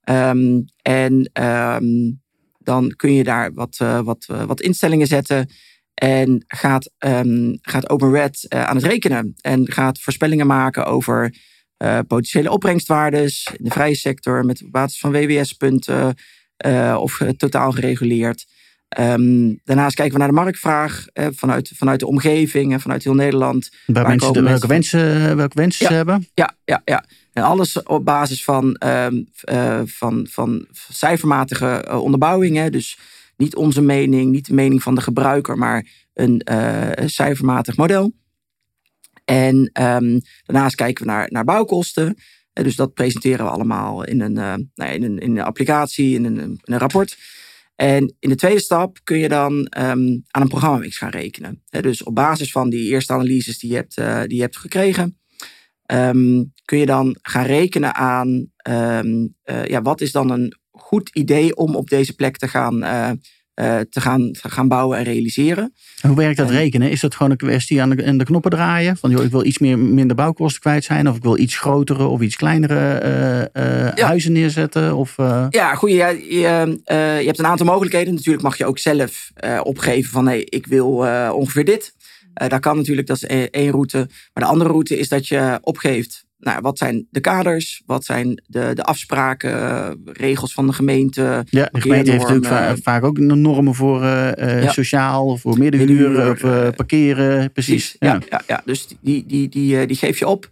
Um, 0.10 0.66
en 0.82 1.32
dan 2.66 2.94
kun 2.96 3.14
je 3.14 3.24
daar 3.24 3.54
wat, 3.54 3.80
uh, 3.82 4.00
wat, 4.00 4.26
uh, 4.32 4.44
wat 4.44 4.62
instellingen 4.62 5.08
zetten. 5.08 5.50
En 5.94 6.44
gaat, 6.48 6.92
um, 7.06 7.58
gaat 7.62 7.90
OpenRed 7.90 8.46
uh, 8.50 8.64
aan 8.64 8.76
het 8.76 8.86
rekenen. 8.86 9.34
En 9.42 9.72
gaat 9.72 10.02
voorspellingen 10.02 10.48
maken 10.48 10.86
over 10.86 11.36
potentiële 12.08 12.52
opbrengstwaardes 12.52 13.50
in 13.58 13.64
de 13.64 13.70
vrije 13.72 13.96
sector. 13.96 14.46
Met 14.46 14.64
op 14.64 14.72
basis 14.72 15.00
van 15.00 15.12
WWS-punten 15.12 16.16
of 16.98 17.22
totaal 17.38 17.72
gereguleerd. 17.72 18.46
Um, 19.00 19.60
daarnaast 19.64 19.96
kijken 19.96 20.14
we 20.14 20.20
naar 20.20 20.28
de 20.28 20.42
marktvraag 20.42 21.06
eh, 21.14 21.28
vanuit, 21.32 21.72
vanuit 21.76 22.00
de 22.00 22.08
omgeving 22.08 22.74
en 22.74 22.82
vanuit 22.82 23.04
heel 23.04 23.14
Nederland. 23.14 23.70
Waar, 23.86 24.08
mensen 24.08 24.34
de, 24.34 24.42
welke, 24.42 24.68
wensen, 24.68 25.36
welke 25.38 25.58
wensen 25.58 25.84
ja, 25.84 25.90
ze 25.90 25.96
hebben? 25.96 26.28
Ja, 26.34 26.56
ja, 26.66 26.82
ja. 26.86 27.06
En 27.36 27.44
alles 27.44 27.84
op 27.84 28.06
basis 28.06 28.44
van, 28.44 28.82
um, 28.86 29.28
uh, 29.52 29.82
van, 29.86 30.28
van 30.30 30.68
cijfermatige 30.90 31.86
uh, 31.88 32.02
onderbouwing. 32.02 32.56
Hè. 32.56 32.70
Dus 32.70 32.98
niet 33.38 33.56
onze 33.56 33.82
mening, 33.82 34.32
niet 34.32 34.46
de 34.46 34.54
mening 34.54 34.84
van 34.84 34.96
de 34.96 35.02
gebruiker, 35.02 35.58
maar 35.58 35.88
een 36.14 36.42
cijfermatig 37.06 37.78
model. 37.78 38.14
En 39.26 39.56
um, 39.56 40.22
daarnaast 40.46 40.76
kijken 40.76 41.06
we 41.06 41.12
naar, 41.12 41.28
naar 41.32 41.44
bouwkosten. 41.44 42.16
dus 42.54 42.76
dat 42.76 42.94
presenteren 42.94 43.46
we 43.46 43.52
allemaal 43.52 44.04
in 44.04 44.22
een, 44.22 44.34
nou 44.76 44.92
in 44.92 45.04
een, 45.04 45.20
in 45.20 45.38
een 45.38 45.44
applicatie, 45.44 46.16
in 46.16 46.26
een, 46.26 46.60
een 46.64 46.78
rapport. 46.78 47.18
En 47.76 48.16
in 48.20 48.30
de 48.30 48.36
tweede 48.36 48.62
stap 48.62 49.00
kun 49.04 49.18
je 49.18 49.28
dan 49.28 49.54
um, 49.54 50.24
aan 50.32 50.42
een 50.42 50.48
programmamix 50.48 50.98
gaan 50.98 51.10
rekenen. 51.10 51.64
dus 51.70 52.04
op 52.04 52.16
basis 52.16 52.52
van 52.52 52.70
die 52.70 52.90
eerste 52.90 53.14
analyses 53.14 53.60
die 53.60 53.70
je 53.70 53.76
hebt, 53.76 53.96
die 54.28 54.36
je 54.36 54.42
hebt 54.42 54.58
gekregen, 54.58 55.18
um, 55.94 56.54
kun 56.66 56.78
je 56.78 56.86
dan 56.86 57.18
gaan 57.22 57.46
rekenen 57.46 57.96
aan 57.96 58.48
um, 58.70 59.36
uh, 59.46 59.66
ja, 59.66 59.82
wat 59.82 60.02
is 60.02 60.12
dan 60.12 60.30
een 60.32 60.54
goed 60.72 61.10
idee 61.14 61.56
om 61.56 61.76
op 61.76 61.90
deze 61.90 62.14
plek 62.14 62.38
te 62.38 62.48
gaan, 62.48 62.84
uh, 62.84 63.10
uh, 63.56 63.80
te 63.90 64.02
gaan, 64.02 64.32
te 64.32 64.50
gaan 64.50 64.68
bouwen 64.68 64.98
en 64.98 65.04
realiseren. 65.04 65.74
hoe 66.02 66.16
werkt 66.16 66.38
dat 66.38 66.50
rekenen? 66.50 66.90
Is 66.90 67.00
dat 67.00 67.16
gewoon 67.16 67.32
een 67.32 67.38
kwestie 67.38 67.82
aan 67.82 67.90
de, 67.90 68.16
de 68.16 68.24
knoppen 68.24 68.52
draaien? 68.52 68.98
Van 68.98 69.10
joh, 69.10 69.24
ik 69.24 69.32
wil 69.32 69.46
iets 69.46 69.60
meer, 69.60 69.80
minder 69.80 70.16
bouwkosten 70.16 70.62
kwijt 70.62 70.84
zijn, 70.84 71.10
of 71.10 71.16
ik 71.16 71.24
wil 71.24 71.38
iets 71.38 71.58
grotere 71.58 72.06
of 72.06 72.22
iets 72.22 72.36
kleinere 72.36 73.52
ja. 73.96 74.06
huizen 74.06 74.32
neerzetten? 74.32 74.96
Of, 74.96 75.16
Ja, 75.50 75.76
goed. 75.76 75.92
Ja, 75.92 76.08
je, 76.08 76.80
je, 76.86 77.26
hebt 77.26 77.40
een 77.40 77.46
aantal 77.46 77.66
mogelijkheden. 77.66 78.14
Natuurlijk 78.14 78.44
mag 78.44 78.58
je 78.58 78.66
ook 78.66 78.80
zelf 78.80 79.32
opgeven 79.64 80.12
van 80.12 80.28
hey, 80.28 80.42
ik 80.42 80.68
wil 80.68 80.88
ongeveer 81.34 81.66
dit. 81.66 81.95
Dat 82.36 82.60
kan 82.60 82.76
natuurlijk, 82.76 83.08
dat 83.08 83.16
is 83.16 83.24
e-, 83.30 83.48
één 83.52 83.72
route. 83.72 83.98
Maar 84.34 84.44
de 84.44 84.50
andere 84.50 84.70
route 84.70 84.98
is 84.98 85.10
dat 85.10 85.28
je 85.28 85.58
opgeeft 85.62 86.26
nou, 86.46 86.62
wat 86.62 86.78
zijn 86.78 87.08
de 87.10 87.20
kaders? 87.20 87.82
Wat 87.86 88.06
zijn 88.06 88.44
de, 88.48 88.72
de 88.74 88.84
afspraken, 88.84 89.52
uh, 89.52 89.92
regels 90.14 90.54
van 90.54 90.68
de 90.68 90.74
gemeente? 90.74 91.46
Ja, 91.50 91.70
de 91.72 91.82
gemeente 91.82 92.12
heeft 92.12 92.28
natuurlijk 92.28 92.84
vaak 92.84 93.04
ook 93.04 93.18
normen 93.18 93.76
voor 93.76 94.02
uh, 94.04 94.64
ja. 94.64 94.72
sociaal, 94.72 95.38
voor 95.38 95.58
middenhuur, 95.58 96.32
of 96.32 96.40
parkeren. 96.76 97.52
Precies. 97.52 97.96
Ja. 98.00 98.20
Ja, 98.30 98.42
ja, 98.48 98.62
dus 98.66 98.88
die, 99.02 99.26
die, 99.26 99.50
die, 99.50 99.86
die 99.86 99.98
geef 99.98 100.20
je 100.20 100.28
op. 100.28 100.50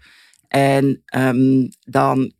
En 0.47 1.03
um, 1.17 1.69
dan 1.79 2.33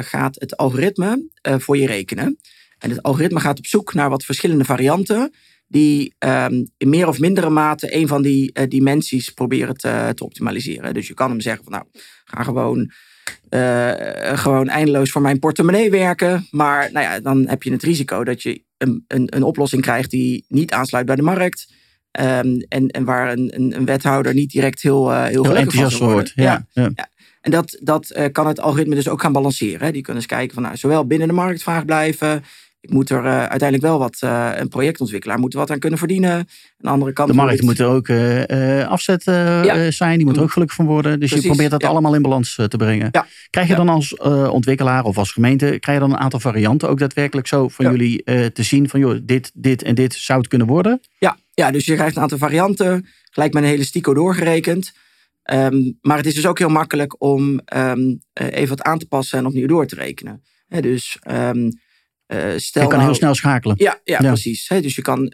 gaat 0.00 0.34
het 0.34 0.56
algoritme 0.56 1.28
voor 1.42 1.76
je 1.76 1.86
rekenen. 1.86 2.38
En 2.78 2.90
het 2.90 3.02
algoritme 3.02 3.40
gaat 3.40 3.58
op 3.58 3.66
zoek 3.66 3.94
naar 3.94 4.10
wat 4.10 4.24
verschillende 4.24 4.64
varianten 4.64 5.32
die 5.66 6.14
ehm, 6.18 6.64
in 6.76 6.88
meer 6.88 7.08
of 7.08 7.18
mindere 7.18 7.50
mate 7.50 7.96
een 7.96 8.08
van 8.08 8.22
die 8.22 8.50
uh, 8.58 8.64
dimensies 8.68 9.30
proberen 9.30 9.76
te, 9.76 10.12
te, 10.14 10.24
optimaliseren. 10.24 10.94
Dus 10.94 11.06
je 11.06 11.14
kan 11.14 11.30
hem 11.30 11.40
zeggen 11.40 11.64
van 11.64 11.72
nou, 11.72 11.84
ga 12.24 12.42
gewoon, 12.42 12.92
uh, 13.50 14.38
gewoon 14.38 14.68
eindeloos 14.68 15.10
voor 15.10 15.22
mijn 15.22 15.38
portemonnee 15.38 15.90
werken. 15.90 16.46
Maar 16.50 16.92
nou 16.92 17.04
ja, 17.04 17.20
dan 17.20 17.48
heb 17.48 17.62
je 17.62 17.72
het 17.72 17.82
risico 17.82 18.24
dat 18.24 18.42
je 18.42 18.62
een, 18.78 19.04
een, 19.08 19.36
een 19.36 19.42
oplossing 19.42 19.82
krijgt 19.82 20.10
die 20.10 20.44
niet 20.48 20.72
aansluit 20.72 21.06
bij 21.06 21.16
de 21.16 21.22
markt. 21.22 21.72
Um, 22.20 22.60
en, 22.68 22.88
en 22.88 23.04
waar 23.04 23.32
een, 23.32 23.54
een, 23.54 23.76
een, 23.76 23.84
wethouder 23.84 24.34
niet 24.34 24.50
direct 24.50 24.82
heel, 24.82 25.10
uh, 25.10 25.24
heel, 25.24 25.42
heel 25.42 25.56
enthousiast 25.56 25.96
van 25.96 26.10
wordt. 26.10 26.32
Ja, 26.34 26.66
ja. 26.70 26.90
ja. 26.94 27.08
En 27.40 27.50
dat, 27.50 27.78
dat 27.82 28.28
kan 28.32 28.46
het 28.46 28.60
algoritme 28.60 28.94
dus 28.94 29.08
ook 29.08 29.20
gaan 29.20 29.32
balanceren. 29.32 29.92
Die 29.92 30.02
kunnen 30.02 30.22
eens 30.22 30.32
kijken 30.32 30.54
van 30.54 30.62
nou, 30.62 30.76
zowel 30.76 31.06
binnen 31.06 31.28
de 31.28 31.34
marktvraag 31.34 31.84
blijven 31.84 32.42
ik 32.84 32.90
moet 32.90 33.10
er 33.10 33.24
uh, 33.24 33.38
uiteindelijk 33.38 33.82
wel 33.82 33.98
wat, 33.98 34.20
uh, 34.24 34.50
een 34.54 34.68
projectontwikkelaar 34.68 35.38
moet 35.38 35.54
wat 35.54 35.70
aan 35.70 35.78
kunnen 35.78 35.98
verdienen. 35.98 36.32
Aan 36.32 36.46
de 36.76 36.88
andere 36.88 37.12
kant. 37.12 37.28
De 37.28 37.34
markt 37.34 37.62
moet 37.62 37.78
er 37.78 37.86
ook 37.86 38.08
uh, 38.08 38.86
afzet 38.86 39.24
ja. 39.24 39.90
zijn, 39.90 40.16
die 40.16 40.26
moet 40.26 40.36
er 40.36 40.42
ook 40.42 40.52
gelukkig 40.52 40.76
van 40.76 40.86
worden. 40.86 41.20
Dus 41.20 41.28
Precies, 41.28 41.44
je 41.44 41.48
probeert 41.48 41.70
dat 41.70 41.82
ja. 41.82 41.88
allemaal 41.88 42.14
in 42.14 42.22
balans 42.22 42.54
te 42.54 42.76
brengen. 42.76 43.08
Ja. 43.12 43.26
Krijg 43.50 43.68
je 43.68 43.74
dan 43.74 43.88
als 43.88 44.16
ontwikkelaar 44.50 45.04
of 45.04 45.18
als 45.18 45.32
gemeente, 45.32 45.76
krijg 45.80 45.98
je 45.98 46.04
dan 46.04 46.12
een 46.12 46.22
aantal 46.22 46.40
varianten 46.40 46.88
ook 46.88 46.98
daadwerkelijk 46.98 47.46
zo 47.46 47.68
van 47.68 47.90
jullie 47.90 48.22
te 48.52 48.62
zien 48.62 48.88
van 48.88 49.00
joh, 49.00 49.18
dit, 49.22 49.50
dit 49.54 49.82
en 49.82 49.94
dit 49.94 50.14
zou 50.14 50.38
het 50.38 50.48
kunnen 50.48 50.66
worden? 50.66 51.00
Ja, 51.18 51.36
ja, 51.54 51.70
dus 51.70 51.84
je 51.84 51.94
krijgt 51.94 52.16
een 52.16 52.22
aantal 52.22 52.38
varianten, 52.38 53.06
gelijk 53.30 53.52
met 53.52 53.62
een 53.62 53.68
hele 53.68 53.84
stico 53.84 54.14
doorgerekend. 54.14 54.92
Um, 55.52 55.98
maar 56.00 56.16
het 56.16 56.26
is 56.26 56.34
dus 56.34 56.46
ook 56.46 56.58
heel 56.58 56.68
makkelijk 56.68 57.22
om 57.22 57.60
um, 57.76 58.20
even 58.34 58.68
wat 58.68 58.82
aan 58.82 58.98
te 58.98 59.06
passen 59.06 59.38
en 59.38 59.46
opnieuw 59.46 59.66
door 59.66 59.86
te 59.86 59.94
rekenen. 59.94 60.42
He, 60.68 60.80
dus 60.80 61.18
um, 61.30 61.64
uh, 61.64 61.72
stel 62.56 62.82
je 62.82 62.88
kan 62.88 62.88
nou, 62.88 63.02
heel 63.02 63.14
snel 63.14 63.34
schakelen. 63.34 63.76
Ja, 63.78 64.00
ja, 64.04 64.18
ja. 64.22 64.28
precies. 64.28 64.68
dus 64.68 64.94
je 64.94 65.02
kan, 65.02 65.32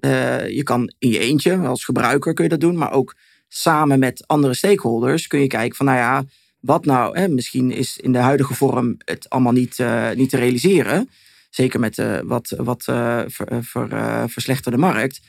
uh, 0.00 0.48
je 0.48 0.62
kan 0.62 0.92
in 0.98 1.10
je 1.10 1.18
eentje, 1.18 1.56
als 1.56 1.84
gebruiker 1.84 2.34
kun 2.34 2.44
je 2.44 2.50
dat 2.50 2.60
doen, 2.60 2.76
maar 2.76 2.92
ook 2.92 3.16
samen 3.48 3.98
met 3.98 4.26
andere 4.26 4.54
stakeholders 4.54 5.26
kun 5.26 5.40
je 5.40 5.46
kijken 5.46 5.76
van, 5.76 5.86
nou 5.86 5.98
ja, 5.98 6.24
wat 6.60 6.84
nou, 6.84 7.18
hè, 7.18 7.28
misschien 7.28 7.70
is 7.70 7.98
in 7.98 8.12
de 8.12 8.18
huidige 8.18 8.54
vorm 8.54 8.96
het 9.04 9.28
allemaal 9.28 9.52
niet, 9.52 9.78
uh, 9.78 10.10
niet 10.10 10.30
te 10.30 10.36
realiseren. 10.36 11.10
Zeker 11.50 11.80
met 11.80 11.98
uh, 11.98 12.18
wat, 12.24 12.54
wat 12.56 12.84
ver, 12.84 13.64
ver, 13.64 14.30
verslechterde 14.30 14.78
markt. 14.78 15.20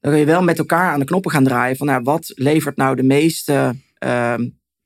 Dan 0.00 0.10
kun 0.10 0.20
je 0.20 0.26
wel 0.26 0.42
met 0.42 0.58
elkaar 0.58 0.92
aan 0.92 0.98
de 0.98 1.04
knoppen 1.04 1.30
gaan 1.30 1.44
draaien 1.44 1.76
van 1.76 1.86
nou, 1.86 2.02
wat 2.02 2.32
levert 2.34 2.76
nou 2.76 2.96
de 2.96 3.02
meeste 3.02 3.74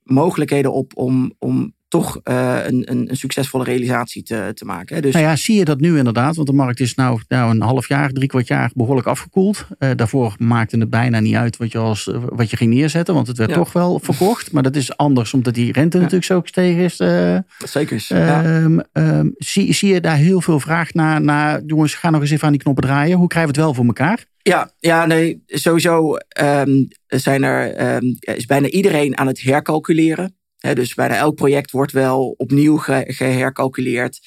mogelijkheden 0.03 0.73
op 0.73 0.97
om, 0.97 1.33
om 1.39 1.73
toch 1.91 2.19
uh, 2.23 2.59
een, 2.65 2.91
een, 2.91 3.09
een, 3.09 3.15
succesvolle 3.15 3.63
realisatie 3.63 4.23
te, 4.23 4.51
te 4.53 4.65
maken. 4.65 5.01
Dus... 5.01 5.13
Nou 5.13 5.25
ja, 5.25 5.35
zie 5.35 5.55
je 5.55 5.65
dat 5.65 5.79
nu 5.79 5.97
inderdaad? 5.97 6.35
Want 6.35 6.47
de 6.47 6.53
markt 6.53 6.79
is 6.79 6.95
nou, 6.95 7.21
nou 7.27 7.51
een 7.51 7.61
half 7.61 7.87
jaar, 7.87 8.11
drie 8.11 8.27
kwart 8.27 8.47
jaar 8.47 8.71
behoorlijk 8.73 9.07
afgekoeld. 9.07 9.67
Uh, 9.79 9.89
daarvoor 9.95 10.35
maakte 10.37 10.77
het 10.77 10.89
bijna 10.89 11.19
niet 11.19 11.35
uit 11.35 11.57
wat 11.57 11.71
je, 11.71 11.77
als, 11.77 12.11
wat 12.25 12.49
je 12.49 12.57
ging 12.57 12.73
neerzetten, 12.73 13.13
want 13.13 13.27
het 13.27 13.37
werd 13.37 13.49
ja. 13.49 13.55
toch 13.55 13.73
wel 13.73 13.99
verkocht. 13.99 14.51
Maar 14.51 14.63
dat 14.63 14.75
is 14.75 14.97
anders, 14.97 15.33
omdat 15.33 15.53
die 15.53 15.71
rente 15.71 15.97
ja. 15.97 16.03
natuurlijk 16.03 16.31
zo 16.31 16.41
gestegen 16.41 16.83
is. 16.83 16.99
Uh, 16.99 17.37
Zeker. 17.57 17.95
Is, 17.95 18.09
um, 18.09 18.81
um, 18.93 19.35
zie, 19.37 19.73
zie 19.73 19.93
je 19.93 20.01
daar 20.01 20.17
heel 20.17 20.41
veel 20.41 20.59
vraag 20.59 20.93
naar, 20.93 21.21
naar, 21.21 21.61
jongens, 21.65 21.95
ga 21.95 22.09
nog 22.09 22.21
eens 22.21 22.31
even 22.31 22.45
aan 22.45 22.51
die 22.51 22.61
knoppen 22.61 22.83
draaien. 22.83 23.17
Hoe 23.17 23.27
krijgen 23.27 23.51
we 23.51 23.57
het 23.57 23.65
wel 23.65 23.75
voor 23.75 23.85
elkaar? 23.85 24.25
Ja, 24.41 24.71
ja 24.79 25.05
nee, 25.05 25.43
sowieso 25.45 26.17
um, 26.41 26.87
zijn 27.07 27.43
er, 27.43 27.99
is 28.19 28.45
bijna 28.45 28.67
iedereen 28.67 29.17
aan 29.17 29.27
het 29.27 29.41
hercalculeren 29.41 30.35
dus 30.61 30.93
bijna 30.93 31.15
elk 31.15 31.35
project 31.35 31.71
wordt 31.71 31.91
wel 31.91 32.33
opnieuw 32.37 32.77
gehercalculeerd. 33.07 34.19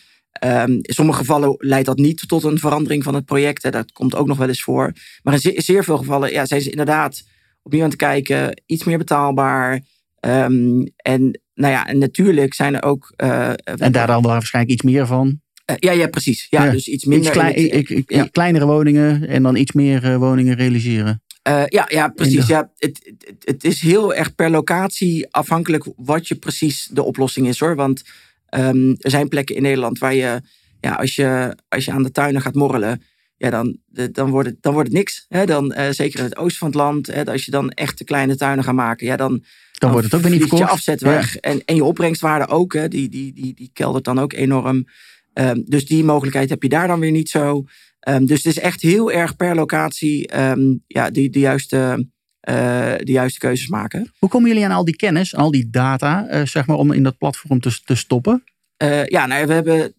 Um, 0.44 0.72
in 0.72 0.94
sommige 0.94 1.18
gevallen 1.18 1.54
leidt 1.58 1.86
dat 1.86 1.98
niet 1.98 2.28
tot 2.28 2.44
een 2.44 2.58
verandering 2.58 3.02
van 3.02 3.14
het 3.14 3.24
project. 3.24 3.62
Hè. 3.62 3.70
Dat 3.70 3.92
komt 3.92 4.14
ook 4.14 4.26
nog 4.26 4.38
wel 4.38 4.48
eens 4.48 4.62
voor. 4.62 4.92
Maar 5.22 5.34
in 5.34 5.62
zeer, 5.62 5.84
veel 5.84 5.96
gevallen 5.96 6.32
ja, 6.32 6.46
zijn 6.46 6.60
ze 6.60 6.70
inderdaad 6.70 7.22
opnieuw 7.62 7.82
aan 7.82 7.88
het 7.88 7.98
kijken. 7.98 8.62
Iets 8.66 8.84
meer 8.84 8.98
betaalbaar. 8.98 9.80
Um, 10.20 10.92
en, 10.96 11.40
nou 11.54 11.72
ja, 11.72 11.86
en 11.86 11.98
natuurlijk 11.98 12.54
zijn 12.54 12.74
er 12.74 12.82
ook... 12.82 13.12
Uh, 13.16 13.48
en 13.64 13.92
daar 13.92 14.06
dan 14.06 14.22
waarschijnlijk 14.22 14.74
iets 14.74 14.84
meer 14.84 15.06
van? 15.06 15.40
Uh, 15.70 15.76
ja, 15.78 15.92
ja, 15.92 16.08
precies. 16.08 16.46
Ja, 16.50 16.70
Dus 16.70 16.88
iets 16.88 17.04
minder... 17.04 17.56
Iets 17.56 17.74
ik, 17.74 17.90
ik, 17.90 18.12
ja. 18.12 18.28
Kleinere 18.30 18.66
woningen 18.66 19.28
en 19.28 19.42
dan 19.42 19.56
iets 19.56 19.72
meer 19.72 20.04
uh, 20.04 20.16
woningen 20.16 20.56
realiseren. 20.56 21.22
Uh, 21.48 21.62
ja, 21.66 21.84
ja, 21.88 22.08
precies. 22.08 22.46
Ja, 22.46 22.70
het, 22.78 23.12
het, 23.18 23.44
het, 23.44 23.64
is 23.64 23.80
heel 23.80 24.14
erg 24.14 24.34
per 24.34 24.50
locatie 24.50 25.26
afhankelijk 25.30 25.84
wat 25.96 26.28
je 26.28 26.34
precies 26.34 26.88
de 26.92 27.02
oplossing 27.02 27.48
is 27.48 27.60
hoor. 27.60 27.76
Want 27.76 28.02
um, 28.50 28.96
er 28.98 29.10
zijn 29.10 29.28
plekken 29.28 29.56
in 29.56 29.62
Nederland 29.62 29.98
waar 29.98 30.14
je, 30.14 30.40
ja, 30.80 30.92
als 30.92 31.14
je, 31.14 31.56
als 31.68 31.84
je 31.84 31.92
aan 31.92 32.02
de 32.02 32.10
tuinen 32.10 32.42
gaat 32.42 32.54
morrelen, 32.54 33.02
ja, 33.36 33.50
dan, 33.50 33.78
dan, 34.12 34.30
wordt, 34.30 34.48
het, 34.48 34.62
dan 34.62 34.72
wordt 34.72 34.88
het 34.88 34.96
niks. 34.96 35.24
Hè? 35.28 35.46
Dan, 35.46 35.74
uh, 35.78 35.90
zeker 35.90 36.18
in 36.18 36.24
het 36.24 36.36
oosten 36.36 36.58
van 36.58 36.68
het 36.68 36.76
land, 36.76 37.06
hè, 37.06 37.24
als 37.24 37.44
je 37.44 37.50
dan 37.50 37.70
echt 37.70 37.98
de 37.98 38.04
kleine 38.04 38.36
tuinen 38.36 38.64
gaat 38.64 38.74
maken, 38.74 39.06
ja, 39.06 39.16
dan, 39.16 39.30
dan, 39.30 39.44
dan 39.72 39.90
wordt 39.90 40.06
het 40.06 40.14
ook 40.14 40.20
weer 40.20 40.30
niet 40.30 40.40
verkocht. 40.40 40.62
je 40.62 40.68
afzet 40.68 41.00
weg. 41.00 41.34
Ja. 41.34 41.40
En, 41.40 41.62
en 41.64 41.74
je 41.74 41.84
opbrengstwaarde 41.84 42.48
ook, 42.48 42.72
hè, 42.72 42.88
die, 42.88 43.08
die, 43.08 43.32
die, 43.32 43.54
die 43.54 43.70
keldert 43.72 44.04
dan 44.04 44.18
ook 44.18 44.32
enorm. 44.32 44.86
Um, 45.34 45.64
dus 45.66 45.86
die 45.86 46.04
mogelijkheid 46.04 46.50
heb 46.50 46.62
je 46.62 46.68
daar 46.68 46.86
dan 46.86 47.00
weer 47.00 47.10
niet 47.10 47.28
zo. 47.28 47.64
Um, 48.08 48.26
dus 48.26 48.42
het 48.42 48.56
is 48.56 48.62
echt 48.62 48.82
heel 48.82 49.12
erg 49.12 49.36
per 49.36 49.54
locatie 49.54 50.40
um, 50.40 50.82
ja, 50.86 51.10
die, 51.10 51.30
de, 51.30 51.38
juiste, 51.38 52.08
uh, 52.48 52.94
de 52.96 53.12
juiste 53.12 53.38
keuzes 53.38 53.68
maken. 53.68 54.12
Hoe 54.18 54.28
komen 54.28 54.48
jullie 54.48 54.64
aan 54.64 54.70
al 54.70 54.84
die 54.84 54.96
kennis, 54.96 55.36
al 55.36 55.50
die 55.50 55.70
data, 55.70 56.26
uh, 56.30 56.46
zeg 56.46 56.66
maar, 56.66 56.76
om 56.76 56.92
in 56.92 57.02
dat 57.02 57.18
platform 57.18 57.60
te, 57.60 57.80
te 57.84 57.94
stoppen? 57.94 58.44
Uh, 58.82 59.06
ja, 59.06 59.26
nou, 59.26 59.46
we 59.46 59.52
hebben 59.52 59.94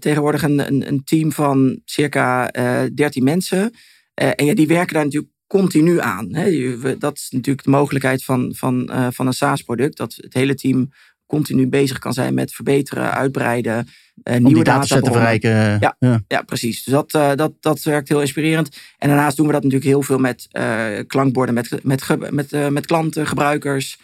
tegenwoordig 0.00 0.42
een, 0.42 0.66
een, 0.66 0.88
een, 0.88 1.04
team 1.04 1.32
van 1.32 1.80
circa 1.84 2.50
13 2.94 3.24
mensen. 3.24 3.72
en 4.14 4.44
ja, 4.44 4.54
die 4.54 4.66
werken 4.66 4.94
daar 4.94 5.04
natuurlijk 5.04 5.32
continu 5.46 6.00
aan. 6.00 6.34
Hè. 6.34 6.78
Dat 6.98 7.16
is 7.16 7.28
natuurlijk 7.30 7.64
de 7.64 7.70
mogelijkheid 7.70 8.24
van, 8.24 8.52
van, 8.56 8.90
van 9.12 9.26
een 9.26 9.32
SaaS-product. 9.32 9.96
Dat 9.96 10.14
het 10.14 10.34
hele 10.34 10.54
team 10.54 10.90
continu 11.28 11.68
bezig 11.68 11.98
kan 11.98 12.12
zijn 12.12 12.34
met 12.34 12.52
verbeteren, 12.52 13.12
uitbreiden. 13.12 13.88
Uh, 14.24 14.34
Om 14.34 14.42
nieuwe 14.42 14.64
data 14.64 15.00
te 15.00 15.12
verrijken. 15.12 15.50
Ja, 15.50 15.96
ja. 15.98 16.22
ja, 16.28 16.42
precies. 16.42 16.84
Dus 16.84 16.94
dat, 16.94 17.14
uh, 17.14 17.34
dat, 17.34 17.52
dat 17.60 17.82
werkt 17.82 18.08
heel 18.08 18.20
inspirerend. 18.20 18.76
En 18.98 19.08
daarnaast 19.08 19.36
doen 19.36 19.46
we 19.46 19.52
dat 19.52 19.62
natuurlijk 19.62 19.90
heel 19.90 20.02
veel 20.02 20.18
met 20.18 20.48
uh, 20.52 20.86
klankborden, 21.06 21.54
met, 21.54 21.84
met, 21.84 22.30
met, 22.30 22.70
met 22.70 22.86
klanten, 22.86 23.26
gebruikers. 23.26 23.98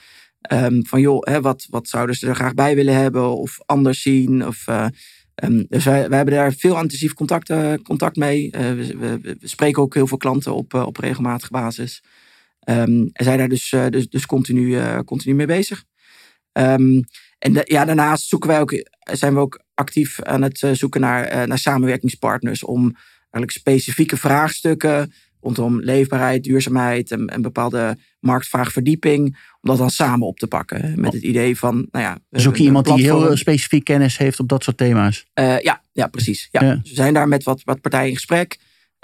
Um, 0.53 0.87
van 0.87 1.01
joh, 1.01 1.23
hè, 1.23 1.41
wat, 1.41 1.67
wat 1.71 1.89
zouden 1.89 2.15
ze 2.15 2.27
er 2.27 2.35
graag 2.35 2.55
bij 2.55 2.75
willen 2.75 2.95
hebben 2.95 3.37
of 3.37 3.59
anders 3.67 4.03
zien? 4.03 4.47
Of, 4.47 4.67
um, 5.45 5.67
dus 5.69 5.85
wij, 5.85 6.09
wij 6.09 6.17
hebben 6.17 6.35
daar 6.35 6.53
veel 6.53 6.81
intensief 6.81 7.15
contact, 7.15 7.53
contact 7.83 8.17
mee. 8.17 8.51
We, 8.51 8.97
we, 8.99 9.19
we, 9.21 9.37
spreken 9.41 9.83
ook 9.83 9.95
heel 9.95 10.07
veel 10.07 10.17
klanten 10.17 10.55
op, 10.55 10.75
op 10.75 10.97
regelmatige 10.97 11.53
basis. 11.53 12.03
Um, 12.69 13.11
en 13.13 13.25
zijn 13.25 13.39
daar 13.39 13.49
dus, 13.49 13.75
dus, 13.91 14.09
dus 14.09 14.27
continu, 14.27 14.79
continu 15.05 15.35
mee 15.35 15.47
bezig. 15.47 15.85
Um, 16.59 17.05
en 17.39 17.53
de, 17.53 17.63
ja, 17.65 17.85
daarnaast 17.85 18.29
zoeken 18.29 18.49
wij 18.49 18.61
ook, 18.61 18.85
zijn 19.13 19.35
we 19.35 19.41
ook 19.41 19.63
actief 19.75 20.23
aan 20.23 20.43
het 20.43 20.63
uh, 20.63 20.71
zoeken 20.73 21.01
naar, 21.01 21.33
uh, 21.33 21.43
naar 21.43 21.59
samenwerkingspartners 21.59 22.65
om 22.65 22.97
eigenlijk 23.21 23.51
specifieke 23.51 24.17
vraagstukken 24.17 25.13
rondom 25.45 25.81
leefbaarheid, 25.81 26.45
duurzaamheid 26.45 27.11
en, 27.11 27.43
bepaalde 27.43 27.97
marktvraagverdieping, 28.21 29.27
om 29.61 29.71
dat 29.71 29.79
dan 29.79 29.91
samen 29.91 30.27
op 30.27 30.39
te 30.39 30.47
pakken. 30.47 31.01
Met 31.01 31.13
het 31.13 31.23
idee 31.23 31.59
van, 31.59 31.87
nou 31.91 32.05
ja. 32.05 32.19
Zoek 32.31 32.57
je 32.57 32.63
iemand 32.63 32.87
die 32.87 33.03
heel 33.03 33.37
specifiek 33.37 33.85
kennis 33.85 34.19
heeft 34.19 34.41
op 34.41 34.49
dat 34.49 34.65
soort 34.65 34.77
thema's? 34.77 35.27
Uh, 35.35 35.61
ja, 35.61 35.83
ja, 35.93 36.07
precies. 36.07 36.49
Ja. 36.51 36.65
ja. 36.65 36.75
Dus 36.75 36.91
we 36.91 36.97
zijn 36.97 37.15
daar 37.15 37.29
met 37.29 37.43
wat, 37.43 37.63
wat 37.65 37.81
partijen 37.81 38.09
in 38.09 38.15
gesprek. 38.15 38.59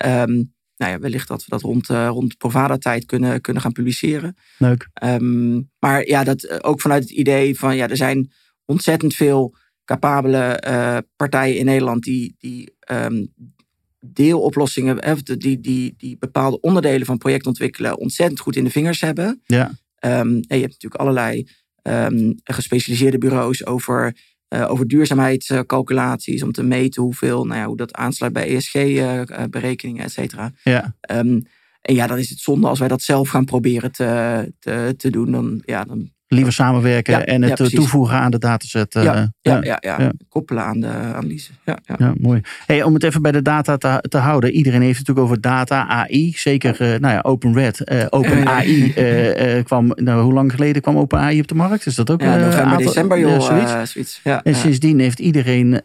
Um, 0.05 0.55
nou 0.81 0.93
ja, 0.93 0.99
wellicht 0.99 1.29
dat 1.29 1.45
we 1.45 1.51
dat 1.51 1.63
rond, 1.63 1.91
uh, 1.91 2.09
rond 2.09 2.37
Provada-tijd 2.37 3.07
kunnen, 3.07 3.41
kunnen 3.41 3.63
gaan 3.63 3.73
publiceren. 3.73 4.37
Leuk. 4.59 4.89
Um, 5.05 5.71
maar 5.79 6.07
ja, 6.07 6.25
dat 6.25 6.45
uh, 6.45 6.57
ook 6.61 6.81
vanuit 6.81 7.03
het 7.03 7.13
idee 7.13 7.59
van 7.59 7.77
ja, 7.77 7.89
er 7.89 7.97
zijn 7.97 8.33
ontzettend 8.65 9.15
veel 9.15 9.57
capabele 9.85 10.63
uh, 10.67 10.99
partijen 11.17 11.59
in 11.59 11.65
Nederland 11.65 12.03
die, 12.03 12.35
die 12.39 12.75
um, 12.93 13.35
deeloplossingen, 14.07 15.25
die, 15.25 15.61
die, 15.61 15.95
die 15.97 16.17
bepaalde 16.19 16.61
onderdelen 16.61 17.07
van 17.07 17.19
project 17.19 17.47
ontwikkelen, 17.47 17.99
ontzettend 17.99 18.41
goed 18.41 18.57
in 18.57 18.65
de 18.65 18.71
vingers 18.71 19.01
hebben. 19.01 19.41
Ja. 19.47 19.67
Um, 19.69 20.41
en 20.49 20.57
je 20.57 20.61
hebt 20.61 20.73
natuurlijk 20.73 21.01
allerlei 21.01 21.47
gespecialiseerde 22.45 23.19
bureaus 23.19 23.67
over 23.67 24.17
uh, 24.55 24.71
over 24.71 24.89
duurzaamheidscalculaties 24.89 26.43
om 26.43 26.53
te 26.53 26.63
meten 26.63 27.03
hoeveel, 27.03 27.45
nou 27.45 27.61
ja, 27.61 27.67
hoe 27.67 27.77
dat 27.77 27.93
aansluit 27.93 28.33
bij 28.33 28.57
ESG-berekeningen, 28.57 30.05
et 30.05 30.13
cetera. 30.13 30.53
Ja. 30.63 30.97
Um, 31.11 31.47
en 31.81 31.95
ja, 31.95 32.07
dan 32.07 32.19
is 32.19 32.31
het 32.31 32.39
zonde 32.39 32.69
als 32.69 32.79
wij 32.79 32.89
dat 32.89 33.03
zelf 33.03 33.29
gaan 33.29 33.45
proberen 33.45 33.93
te, 33.93 34.53
te, 34.59 34.95
te 34.97 35.11
doen. 35.11 35.31
Dan, 35.31 35.63
ja, 35.65 35.85
dan 35.85 36.11
liever 36.35 36.53
samenwerken 36.53 37.27
en 37.27 37.43
het 37.43 37.71
toevoegen 37.75 38.17
aan 38.17 38.31
de 38.31 38.39
dataset. 38.39 38.95
Ja, 38.95 39.33
ja, 39.41 39.59
ja, 39.63 39.79
ja, 39.81 40.13
koppelen 40.29 40.65
aan 40.65 40.81
de 40.81 40.89
analyse. 40.89 41.51
Ja, 41.65 41.79
ja. 41.99 42.15
mooi. 42.21 42.41
Hey, 42.67 42.83
om 42.83 42.95
het 42.95 43.03
even 43.03 43.23
bij 43.23 43.33
de 43.33 43.43
data 43.43 43.77
te, 43.77 44.05
te, 44.09 44.19
houden. 44.19 44.51
Iedereen 44.51 44.83
heeft 44.83 44.99
het 44.99 45.07
natuurlijk 45.07 45.27
over 45.27 45.41
data, 45.41 45.87
AI. 45.87 46.33
Zeker, 46.37 47.01
nou 47.01 47.15
ja, 47.15 47.21
Open 47.21 47.55
Red, 47.55 48.11
Open 48.11 48.49
AI 48.49 48.93
kwam, 49.65 49.93
nou, 49.95 50.23
hoe 50.23 50.33
lang 50.33 50.53
geleden 50.53 50.83
kwam 50.83 50.97
Open 50.97 51.19
AI 51.19 51.41
op 51.41 51.49
de 51.49 51.55
markt? 51.55 51.87
Is 51.87 51.95
dat 51.95 52.11
ook 52.11 52.21
ja, 52.21 52.37
november, 52.37 52.63
aantal, 52.63 52.87
december, 52.87 53.19
joh. 53.19 53.41
zoiets. 53.41 53.93
zoiets. 53.93 54.21
Ja, 54.25 54.43
en 54.43 54.55
sindsdien 54.55 54.99
heeft 54.99 55.19
iedereen 55.19 55.81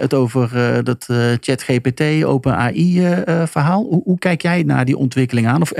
het 0.00 0.14
over 0.14 0.50
dat 0.84 1.06
ChatGPT, 1.40 2.24
Open 2.24 2.56
AI 2.56 3.14
verhaal. 3.44 3.82
Hoe, 3.82 4.02
hoe, 4.04 4.18
kijk 4.18 4.42
jij 4.42 4.62
naar 4.62 4.84
die 4.84 4.96
ontwikkeling 4.96 5.46
aan? 5.46 5.60
Of 5.60 5.72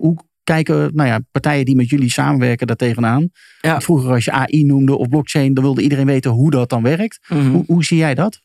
hoe 0.00 0.16
kijken 0.46 0.90
nou 0.94 1.08
ja, 1.08 1.20
partijen 1.32 1.64
die 1.64 1.76
met 1.76 1.88
jullie 1.88 2.10
samenwerken 2.10 2.66
daar 2.66 2.76
tegenaan. 2.76 3.30
Ja. 3.60 3.80
Vroeger 3.80 4.10
als 4.10 4.24
je 4.24 4.30
AI 4.32 4.64
noemde 4.64 4.96
of 4.96 5.08
blockchain, 5.08 5.54
dan 5.54 5.64
wilde 5.64 5.82
iedereen 5.82 6.06
weten 6.06 6.30
hoe 6.30 6.50
dat 6.50 6.68
dan 6.68 6.82
werkt. 6.82 7.18
Mhm. 7.28 7.50
hoe, 7.50 7.64
hoe, 7.66 7.84
zie 7.84 7.98
jij 7.98 8.14
dat? 8.14 8.40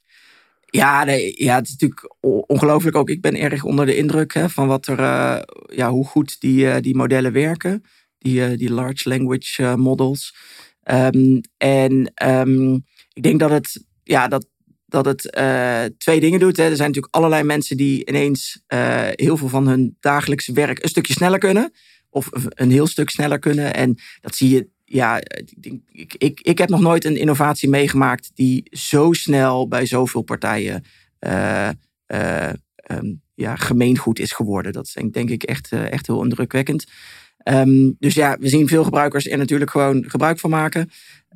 Ja, 0.65 1.03
nee, 1.03 1.34
ja, 1.43 1.55
het 1.55 1.67
is 1.67 1.72
natuurlijk 1.72 2.15
ongelooflijk 2.48 2.96
ook. 2.96 3.10
Ik 3.10 3.22
ben 3.22 3.36
erg 3.36 3.63
onder 3.63 3.86
de 3.86 3.98
indruk 3.98 4.34
hè, 4.34 4.50
van 4.50 4.67
wat 4.67 4.88
er, 4.88 5.00
uh, 5.00 5.39
ja, 5.75 5.89
hoe 5.89 6.05
goed 6.05 6.39
die, 6.39 6.65
uh, 6.65 6.75
die 6.79 6.96
modellen 6.96 7.31
werken. 7.31 7.84
Die, 8.17 8.50
uh, 8.50 8.58
die 8.58 8.72
large 8.72 9.10
language 9.10 9.77
models. 9.77 10.36
Um, 10.91 11.41
en 11.58 12.13
um, 12.25 12.86
ik 13.13 13.24
denk 13.24 13.39
dat 13.39 13.50
het, 13.50 13.86
ja, 14.03 14.27
dat, 14.27 14.48
dat 14.91 15.05
het 15.05 15.21
twee 15.98 16.19
dingen 16.19 16.39
doet. 16.39 16.57
Hè. 16.57 16.63
Er 16.63 16.75
zijn 16.75 16.88
natuurlijk 16.88 17.15
allerlei 17.15 17.43
mensen 17.43 17.77
die 17.77 18.07
ineens 18.07 18.62
heel 19.12 19.38
veel 19.38 19.50
van 19.50 19.67
hun 19.67 19.98
dagelijkse 20.00 20.53
werk 20.53 20.83
een 20.83 20.89
stukje 20.89 21.13
sneller 21.13 21.39
kunnen 21.39 21.71
of 22.10 22.29
een 22.31 22.71
heel 22.71 22.88
stuk 22.88 23.10
sneller 23.10 23.39
kunnen. 23.39 23.74
En 23.74 23.98
dat 24.21 24.36
zie 24.36 24.50
je, 24.50 24.67
ja, 24.86 25.21
ik, 25.91 26.15
ik, 26.17 26.39
ik 26.41 26.57
heb 26.57 26.69
nog 26.69 26.81
nooit 26.81 27.05
een 27.05 27.17
innovatie 27.17 27.69
meegemaakt 27.69 28.31
die 28.33 28.63
zo 28.71 29.13
snel 29.13 29.67
bij 29.67 29.86
zoveel 29.86 30.21
partijen 30.21 30.86
uh, 31.19 31.69
um, 32.88 33.21
ja, 33.33 33.55
gemeengoed 33.55 34.19
is 34.19 34.31
geworden. 34.31 34.74
Dat 34.74 34.86
is 34.86 34.93
denk, 35.12 35.29
ik 35.29 35.43
echt, 35.43 35.71
echt 35.71 36.07
heel 36.07 36.24
indrukwekkend. 36.24 36.86
Um, 37.43 37.95
dus 38.00 38.13
ja, 38.13 38.38
we 38.39 38.50
zien 38.50 38.67
veel 38.67 38.83
gebruikers 38.83 39.27
er 39.27 39.38
natuurlijk 39.38 39.71
gewoon 39.71 40.03
gebruik 40.07 40.39
van 40.39 40.50
maken. 40.50 40.89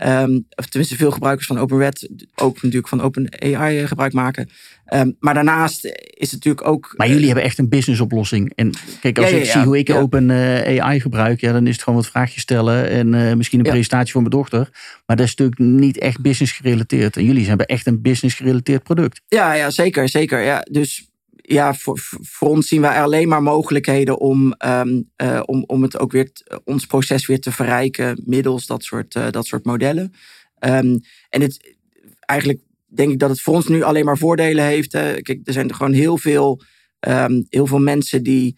Um, 0.03 0.47
of 0.55 0.65
tenminste, 0.65 0.97
veel 0.97 1.11
gebruikers 1.11 1.47
van 1.47 1.59
OpenRed 1.59 2.09
ook 2.35 2.55
natuurlijk 2.61 2.87
van 2.87 3.01
OpenAI 3.01 3.79
eh, 3.79 3.87
gebruik 3.87 4.13
maken. 4.13 4.49
Um, 4.93 5.15
maar 5.19 5.33
daarnaast 5.33 5.85
is 5.85 6.31
het 6.31 6.33
natuurlijk 6.33 6.67
ook. 6.67 6.93
Maar 6.97 7.09
jullie 7.09 7.25
hebben 7.25 7.43
echt 7.43 7.57
een 7.57 7.69
business 7.69 8.01
oplossing. 8.01 8.51
En 8.55 8.71
kijk, 9.01 9.17
als 9.17 9.31
ik 9.31 9.45
zie 9.45 9.61
hoe 9.61 9.77
ik 9.77 9.89
OpenAI 9.89 10.79
AI 10.79 10.99
gebruik, 10.99 11.41
ja, 11.41 11.51
dan 11.51 11.67
is 11.67 11.73
het 11.73 11.83
gewoon 11.83 11.99
wat 11.99 12.09
vraagjes 12.09 12.41
stellen 12.41 12.89
en 12.89 13.13
uh, 13.13 13.33
misschien 13.33 13.59
een 13.59 13.71
presentatie 13.71 14.11
voor 14.11 14.21
mijn 14.21 14.33
dochter. 14.33 14.69
Maar 15.05 15.15
dat 15.15 15.25
is 15.25 15.35
natuurlijk 15.35 15.59
niet 15.59 15.99
echt 15.99 16.21
business 16.21 16.53
gerelateerd. 16.53 17.17
En 17.17 17.23
jullie 17.23 17.47
hebben 17.47 17.65
echt 17.65 17.87
een 17.87 18.01
business 18.01 18.35
gerelateerd 18.35 18.83
product. 18.83 19.21
Ja, 19.27 19.53
ja 19.53 19.69
zeker, 19.69 20.09
zeker. 20.09 20.41
Ja, 20.41 20.65
dus 20.71 21.09
ja, 21.47 21.73
voor, 21.73 21.99
voor 22.21 22.49
ons 22.49 22.67
zien 22.67 22.81
wij 22.81 23.01
alleen 23.01 23.27
maar 23.27 23.43
mogelijkheden 23.43 24.19
om, 24.19 24.55
um, 24.65 25.11
uh, 25.23 25.41
om, 25.45 25.63
om 25.67 25.81
het 25.81 25.99
ook 25.99 26.11
weer, 26.11 26.31
ons 26.63 26.85
proces 26.85 27.25
weer 27.25 27.39
te 27.39 27.51
verrijken 27.51 28.21
middels 28.25 28.65
dat 28.65 28.83
soort, 28.83 29.15
uh, 29.15 29.29
dat 29.29 29.45
soort 29.45 29.65
modellen. 29.65 30.13
Um, 30.59 30.99
en 31.29 31.41
het, 31.41 31.75
eigenlijk 32.19 32.59
denk 32.85 33.11
ik 33.11 33.19
dat 33.19 33.29
het 33.29 33.41
voor 33.41 33.53
ons 33.53 33.67
nu 33.67 33.81
alleen 33.81 34.05
maar 34.05 34.17
voordelen 34.17 34.65
heeft. 34.65 34.91
Hè. 34.91 35.21
Kijk, 35.21 35.39
er 35.43 35.53
zijn 35.53 35.69
er 35.69 35.75
gewoon 35.75 35.93
heel 35.93 36.17
veel, 36.17 36.61
um, 36.99 37.45
heel 37.49 37.67
veel 37.67 37.79
mensen 37.79 38.23
die, 38.23 38.57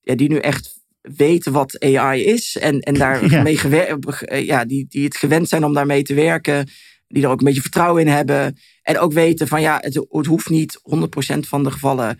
ja, 0.00 0.14
die 0.14 0.28
nu 0.28 0.36
echt 0.36 0.78
weten 1.00 1.52
wat 1.52 1.80
AI 1.80 2.24
is 2.24 2.56
en, 2.56 2.80
en 2.80 2.94
daar 2.94 3.24
ja. 3.30 4.36
ja, 4.36 4.64
die, 4.64 4.86
die 4.88 5.04
het 5.04 5.16
gewend 5.16 5.48
zijn 5.48 5.64
om 5.64 5.74
daarmee 5.74 6.02
te 6.02 6.14
werken 6.14 6.68
die 7.10 7.22
er 7.22 7.28
ook 7.28 7.38
een 7.38 7.46
beetje 7.46 7.60
vertrouwen 7.60 8.02
in 8.02 8.08
hebben. 8.08 8.58
En 8.90 8.98
ook 8.98 9.12
weten 9.12 9.48
van 9.48 9.60
ja, 9.60 9.78
het, 9.80 10.06
het 10.10 10.26
hoeft 10.26 10.48
niet 10.48 10.80
100% 10.94 11.38
van 11.40 11.64
de 11.64 11.70
gevallen 11.70 12.18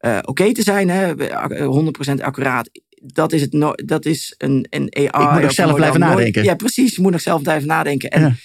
uh, 0.00 0.18
oké 0.22 0.52
te 0.52 0.62
zijn. 0.62 0.88
Hè? 0.88 1.14
100% 2.18 2.22
accuraat. 2.22 2.70
Dat 3.02 3.32
is, 3.32 3.40
het 3.40 3.52
no 3.52 3.72
dat 3.74 4.04
is 4.04 4.34
een, 4.38 4.66
een 4.70 4.94
AI. 4.96 5.24
Ik 5.24 5.32
moet 5.32 5.42
nog 5.42 5.52
zelf 5.52 5.74
blijven 5.74 6.00
nadenken. 6.00 6.44
Ja, 6.44 6.54
precies. 6.54 6.96
Je 6.96 7.02
moet 7.02 7.12
nog 7.12 7.20
zelf 7.20 7.42
blijven 7.42 7.68
nadenken. 7.68 8.10
En, 8.10 8.36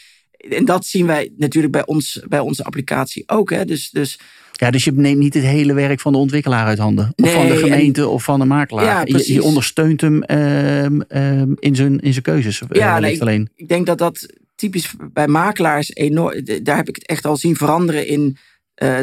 en 0.50 0.66
dat 0.66 0.86
zien 0.86 1.06
wij 1.06 1.32
natuurlijk 1.38 1.74
bij, 1.74 1.86
ons, 1.86 2.22
bij 2.28 2.40
onze 2.40 2.64
applicatie 2.64 3.24
ook. 3.26 3.50
Hè? 3.50 3.66
Dus, 3.66 3.90
dus 3.90 4.20
ja, 4.52 4.72
dus 4.72 4.84
je 4.84 4.92
neemt 4.92 5.20
niet 5.20 5.34
het 5.34 5.44
hele 5.44 5.74
werk 5.74 6.00
van 6.00 6.12
de 6.12 6.18
ontwikkelaar 6.18 6.66
uit 6.66 6.78
handen. 6.78 7.14
Of 7.16 7.32
van 7.32 7.48
de 7.48 7.56
gemeente 7.56 8.08
of 8.08 8.24
van 8.24 8.40
de 8.40 8.46
makelaar. 8.46 8.86
Ja, 8.86 9.02
je, 9.06 9.34
je, 9.34 9.44
ondersteunt 9.44 10.02
hem 10.02 10.24
um, 10.28 11.04
um, 11.10 11.56
in, 11.60 11.76
zijn, 11.76 12.00
in 12.00 12.12
zijn 12.12 12.24
keuzes. 12.24 12.62
Ja, 12.70 12.96
uh, 12.96 13.02
nee, 13.02 13.22
alleen. 13.22 13.50
ik 13.56 13.68
denk 13.68 13.86
dat 13.86 13.98
dat 13.98 14.28
typisch 14.60 14.94
bij 15.12 15.28
makelaars 15.28 15.96
enorm. 15.96 16.44
Daar 16.64 16.78
heb 16.78 16.88
ik 16.88 16.96
het 16.96 17.08
echt 17.08 17.26
al 17.26 17.38
zien 17.38 17.56
veranderen 17.56 18.08
in. 18.08 18.38
Uh, 18.84 19.00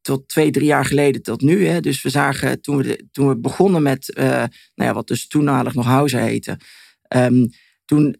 tot 0.00 0.28
twee, 0.28 0.50
drie 0.50 0.66
jaar 0.66 0.84
geleden 0.84 1.22
tot 1.22 1.40
nu. 1.40 1.66
Hè. 1.66 1.80
Dus 1.80 2.02
we 2.02 2.08
zagen 2.08 2.60
toen 2.60 2.76
we, 2.76 3.08
toen 3.12 3.28
we 3.28 3.36
begonnen 3.36 3.82
met, 3.82 4.12
uh, 4.18 4.24
nou 4.24 4.48
ja, 4.74 4.92
wat 4.92 5.06
dus 5.06 5.26
toenmalig 5.26 5.74
nog 5.74 5.86
House 5.86 6.16
heette. 6.16 6.58
Um, 7.16 7.50
toen 7.84 8.16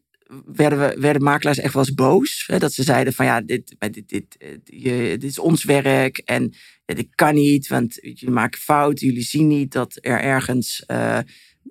werden, 0.46 0.78
we, 0.78 1.00
werden 1.00 1.22
makelaars 1.22 1.58
echt 1.58 1.74
wel 1.74 1.85
eens 1.85 1.94
boos. 1.94 2.44
Hè, 2.46 2.58
dat 2.58 2.72
ze 2.72 2.82
zeiden 2.82 3.12
van 3.12 3.26
ja, 3.26 3.40
dit, 3.40 3.76
dit, 3.78 4.08
dit, 4.08 4.37
je, 4.64 5.16
dit 5.18 5.30
is 5.30 5.38
ons 5.38 5.64
werk 5.64 6.18
en 6.18 6.54
ja, 6.85 6.94
dit 6.94 7.08
kan 7.14 7.35
niet, 7.35 7.68
want 7.68 7.94
jullie 7.94 8.30
maken 8.30 8.61
fouten. 8.61 9.06
Jullie 9.06 9.22
zien 9.22 9.46
niet 9.46 9.72
dat 9.72 9.98
er 10.00 10.20
ergens... 10.20 10.85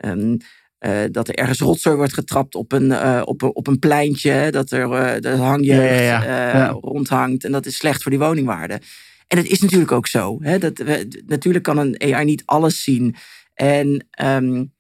Um, 0.06 0.38
uh, 0.86 1.02
dat 1.12 1.28
er 1.28 1.36
ergens 1.36 1.60
rotzooi 1.60 1.96
wordt 1.96 2.14
getrapt 2.14 2.56
op 2.56 2.72
een, 2.72 2.86
uh, 2.86 3.22
op, 3.26 3.44
op 3.44 3.68
een 3.68 3.80
pleintje. 3.80 4.52
Dat 4.52 4.72
er 4.72 4.84
uh, 4.84 5.22
de 5.22 5.30
hangjeugd 5.30 6.00
ja, 6.00 6.24
ja, 6.24 6.58
ja. 6.58 6.68
rondhangt. 6.68 7.44
En 7.44 7.52
dat 7.52 7.66
is 7.66 7.76
slecht 7.76 8.02
voor 8.02 8.12
die 8.12 8.20
woningwaarde. 8.20 8.82
En 9.28 9.38
dat 9.38 9.46
is 9.46 9.62
natuurlijk 9.62 9.92
ook 9.92 10.08
zo. 10.08 10.38
Hè? 10.42 10.58
Dat 10.58 10.78
we, 10.78 11.24
natuurlijk 11.26 11.64
kan 11.64 11.78
een 11.78 12.02
AI 12.02 12.26
niet 12.26 12.44
alles 12.46 12.84
zien. 12.84 13.16
En, 13.54 14.08
um, 14.24 14.74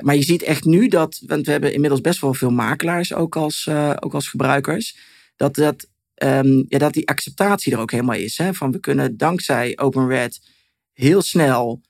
maar 0.00 0.14
je 0.14 0.22
ziet 0.22 0.42
echt 0.42 0.64
nu 0.64 0.88
dat, 0.88 1.22
want 1.26 1.46
we 1.46 1.52
hebben 1.52 1.72
inmiddels 1.72 2.00
best 2.00 2.20
wel 2.20 2.34
veel 2.34 2.50
makelaars 2.50 3.14
ook 3.14 3.36
als, 3.36 3.68
ook 4.00 4.14
als 4.14 4.28
gebruikers. 4.28 4.96
Dat, 5.36 5.54
dat, 5.54 5.86
um, 6.14 6.64
ja, 6.68 6.78
dat 6.78 6.92
die 6.92 7.08
acceptatie 7.08 7.72
er 7.72 7.78
ook 7.78 7.90
helemaal 7.90 8.16
is. 8.16 8.38
Hè? 8.38 8.54
Van 8.54 8.72
we 8.72 8.80
kunnen 8.80 9.16
dankzij 9.16 9.78
OpenRed 9.78 10.40
heel 10.92 11.22
snel 11.22 11.80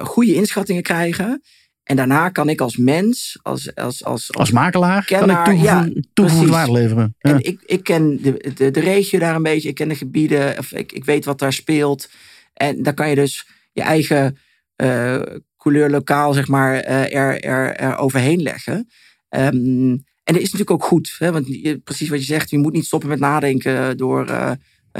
goede 0.00 0.34
inschattingen 0.34 0.82
krijgen. 0.82 1.42
En 1.88 1.96
daarna 1.96 2.28
kan 2.28 2.48
ik 2.48 2.60
als 2.60 2.76
mens, 2.76 3.38
als, 3.42 3.74
als, 3.74 4.04
als, 4.04 4.34
als, 4.34 4.50
makelaar, 4.50 5.04
kenner, 5.04 5.42
kan 5.42 5.54
ik 5.54 5.62
ja, 5.62 5.88
toegevoegde 6.12 6.50
waarde 6.50 6.72
leveren. 6.72 7.14
Ja. 7.18 7.30
En 7.30 7.44
ik, 7.44 7.62
ik 7.66 7.82
ken 7.82 8.22
de, 8.22 8.52
de, 8.54 8.70
de 8.70 8.80
regio 8.80 9.18
daar 9.18 9.34
een 9.34 9.42
beetje, 9.42 9.68
ik 9.68 9.74
ken 9.74 9.88
de 9.88 9.94
gebieden, 9.94 10.58
of 10.58 10.72
ik, 10.72 10.92
ik 10.92 11.04
weet 11.04 11.24
wat 11.24 11.38
daar 11.38 11.52
speelt. 11.52 12.08
En 12.54 12.82
dan 12.82 12.94
kan 12.94 13.08
je 13.08 13.14
dus 13.14 13.46
je 13.72 13.82
eigen 13.82 14.38
uh, 14.76 15.22
couleur 15.56 15.90
lokaal, 15.90 16.32
zeg 16.32 16.48
maar, 16.48 16.74
uh, 16.74 17.14
er, 17.14 17.40
er, 17.40 17.76
er 17.76 17.96
overheen 17.96 18.42
leggen. 18.42 18.88
Um, 19.30 20.04
en 20.24 20.34
dat 20.34 20.42
is 20.42 20.52
natuurlijk 20.52 20.70
ook 20.70 20.84
goed, 20.84 21.16
hè, 21.18 21.32
want 21.32 21.46
je, 21.46 21.78
precies 21.78 22.08
wat 22.08 22.18
je 22.18 22.24
zegt, 22.24 22.50
je 22.50 22.58
moet 22.58 22.72
niet 22.72 22.86
stoppen 22.86 23.08
met 23.08 23.18
nadenken 23.18 23.96
door, 23.96 24.28
uh, 24.28 24.52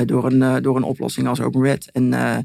door, 0.04 0.24
een, 0.24 0.62
door 0.62 0.76
een 0.76 0.82
oplossing 0.82 1.28
als 1.28 1.40
OpenRed. 1.40 1.90
En 1.92 2.12
eh, 2.12 2.38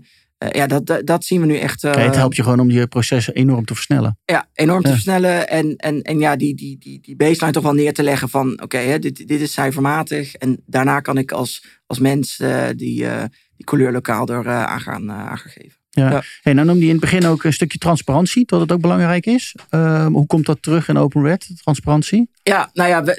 ja, 0.50 0.68
dat, 0.68 1.02
dat, 1.06 1.26
zien 1.26 1.40
we 1.40 1.46
nu 1.46 1.58
echt. 1.58 1.82
het 1.82 1.96
eh, 1.96 2.12
helpt 2.12 2.36
je 2.36 2.44
gewoon 2.44 2.60
om 2.60 2.72
je 2.72 2.88
processen 2.88 3.34
enorm 3.34 3.66
te 3.66 3.76
versnellen. 3.76 4.18
Ja, 4.26 4.48
enorm 4.54 4.82
te 4.82 4.92
versnellen. 4.92 5.50
En, 5.50 5.76
en, 5.76 6.02
en 6.02 6.20
ja, 6.20 6.36
die, 6.36 6.56
die, 6.56 6.78
die, 6.78 7.00
die 7.02 7.16
baseline 7.16 7.52
toch 7.52 7.64
wel 7.64 7.74
neer 7.74 7.94
te 7.94 8.04
leggen 8.04 8.30
van 8.30 8.62
oké, 8.62 9.00
dit, 9.00 9.28
dit 9.28 9.42
is 9.42 9.52
cijfermatig. 9.54 10.34
En 10.34 10.62
daarna 10.66 11.00
kan 11.00 11.18
ik 11.18 11.32
als, 11.32 11.66
als 11.86 12.00
mens 12.00 12.40
uh, 12.40 12.66
die, 12.76 13.04
uh, 13.04 13.24
die 13.56 13.66
kleur 13.66 13.92
lokaal 13.92 14.28
er 14.28 14.50
aan, 14.50 14.82
gaan, 14.82 15.12
aan 15.12 15.38
gaan 15.38 15.52
geven. 15.52 15.82
Ja. 15.90 16.10
ja. 16.10 16.24
Hey, 16.42 16.54
nou 16.54 16.68
noemde 16.68 16.82
je 16.82 16.88
in 16.88 16.92
het 16.92 17.02
begin 17.02 17.26
ook 17.26 17.44
een 17.44 17.54
stukje 17.54 17.78
transparantie, 17.78 18.46
dat 18.46 18.60
het 18.60 18.72
ook 18.72 18.82
belangrijk 18.82 19.26
is. 19.26 19.56
Uh, 19.70 20.06
hoe 20.06 20.26
komt 20.26 20.46
dat 20.46 20.62
terug 20.62 20.88
in 20.88 20.98
Open 20.98 21.24
Red, 21.24 21.50
transparantie? 21.62 22.30
Ja, 22.44 22.70
nou 22.74 22.90
ja, 22.90 23.16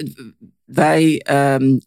wij, 0.64 1.26
um, 1.60 1.80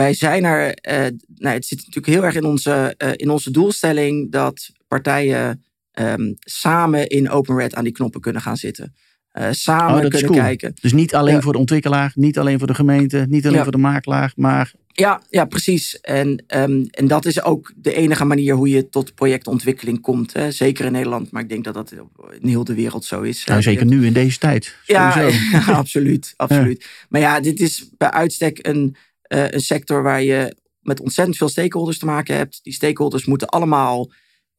wij 0.00 0.14
zijn 0.14 0.44
er. 0.44 0.78
Uh, 0.90 1.18
nou, 1.34 1.54
het 1.54 1.66
zit 1.66 1.78
natuurlijk 1.78 2.06
heel 2.06 2.24
erg 2.24 2.34
in 2.34 2.44
onze, 2.44 2.94
uh, 2.98 3.10
in 3.16 3.30
onze 3.30 3.50
doelstelling 3.50 4.32
dat 4.32 4.70
partijen 4.88 5.64
um, 5.92 6.36
samen 6.38 7.06
in 7.06 7.30
OpenRed 7.30 7.74
aan 7.74 7.84
die 7.84 7.92
knoppen 7.92 8.20
kunnen 8.20 8.42
gaan 8.42 8.56
zitten. 8.56 8.94
Uh, 9.38 9.48
samen 9.50 10.04
oh, 10.04 10.10
kunnen 10.10 10.32
kijken. 10.32 10.74
Dus 10.80 10.92
niet 10.92 11.14
alleen 11.14 11.42
voor 11.42 11.52
de 11.52 11.58
ontwikkelaar, 11.58 12.12
niet 12.14 12.38
alleen 12.38 12.58
voor 12.58 12.66
de 12.66 12.74
gemeente, 12.74 13.26
niet 13.28 13.46
alleen 13.46 13.62
voor 13.62 13.72
de 13.72 13.78
makelaar, 13.78 14.32
maar. 14.36 14.72
Ja, 14.86 15.22
ja 15.30 15.44
precies. 15.44 16.00
En, 16.00 16.44
um, 16.56 16.86
en 16.90 17.06
dat 17.06 17.24
is 17.24 17.42
ook 17.42 17.72
de 17.76 17.94
enige 17.94 18.24
manier 18.24 18.54
hoe 18.54 18.68
je 18.68 18.88
tot 18.88 19.14
projectontwikkeling 19.14 20.00
komt. 20.00 20.32
Hè. 20.32 20.50
Zeker 20.50 20.84
in 20.84 20.92
Nederland, 20.92 21.30
maar 21.30 21.42
ik 21.42 21.48
denk 21.48 21.64
dat 21.64 21.74
dat 21.74 21.92
in 22.40 22.48
heel 22.48 22.64
de 22.64 22.74
wereld 22.74 23.04
zo 23.04 23.22
is. 23.22 23.44
Nou, 23.44 23.62
zeker 23.62 23.86
nu 23.86 24.06
in 24.06 24.12
deze 24.12 24.38
tijd. 24.38 24.76
Ja, 24.86 25.18
ja, 25.52 25.62
absoluut. 25.66 26.34
absoluut. 26.36 26.86
Maar 27.08 27.20
ja, 27.20 27.40
dit 27.40 27.60
is 27.60 27.90
bij 27.96 28.10
uitstek 28.10 28.66
een, 28.66 28.96
uh, 29.34 29.50
een 29.50 29.60
sector 29.60 30.02
waar 30.02 30.22
je 30.22 30.56
met 30.80 31.00
ontzettend 31.00 31.36
veel 31.36 31.48
stakeholders 31.48 31.98
te 31.98 32.06
maken 32.06 32.36
hebt. 32.36 32.60
Die 32.62 32.72
stakeholders 32.72 33.24
moeten 33.24 33.48
allemaal 33.48 34.12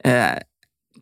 uh, 0.06 0.36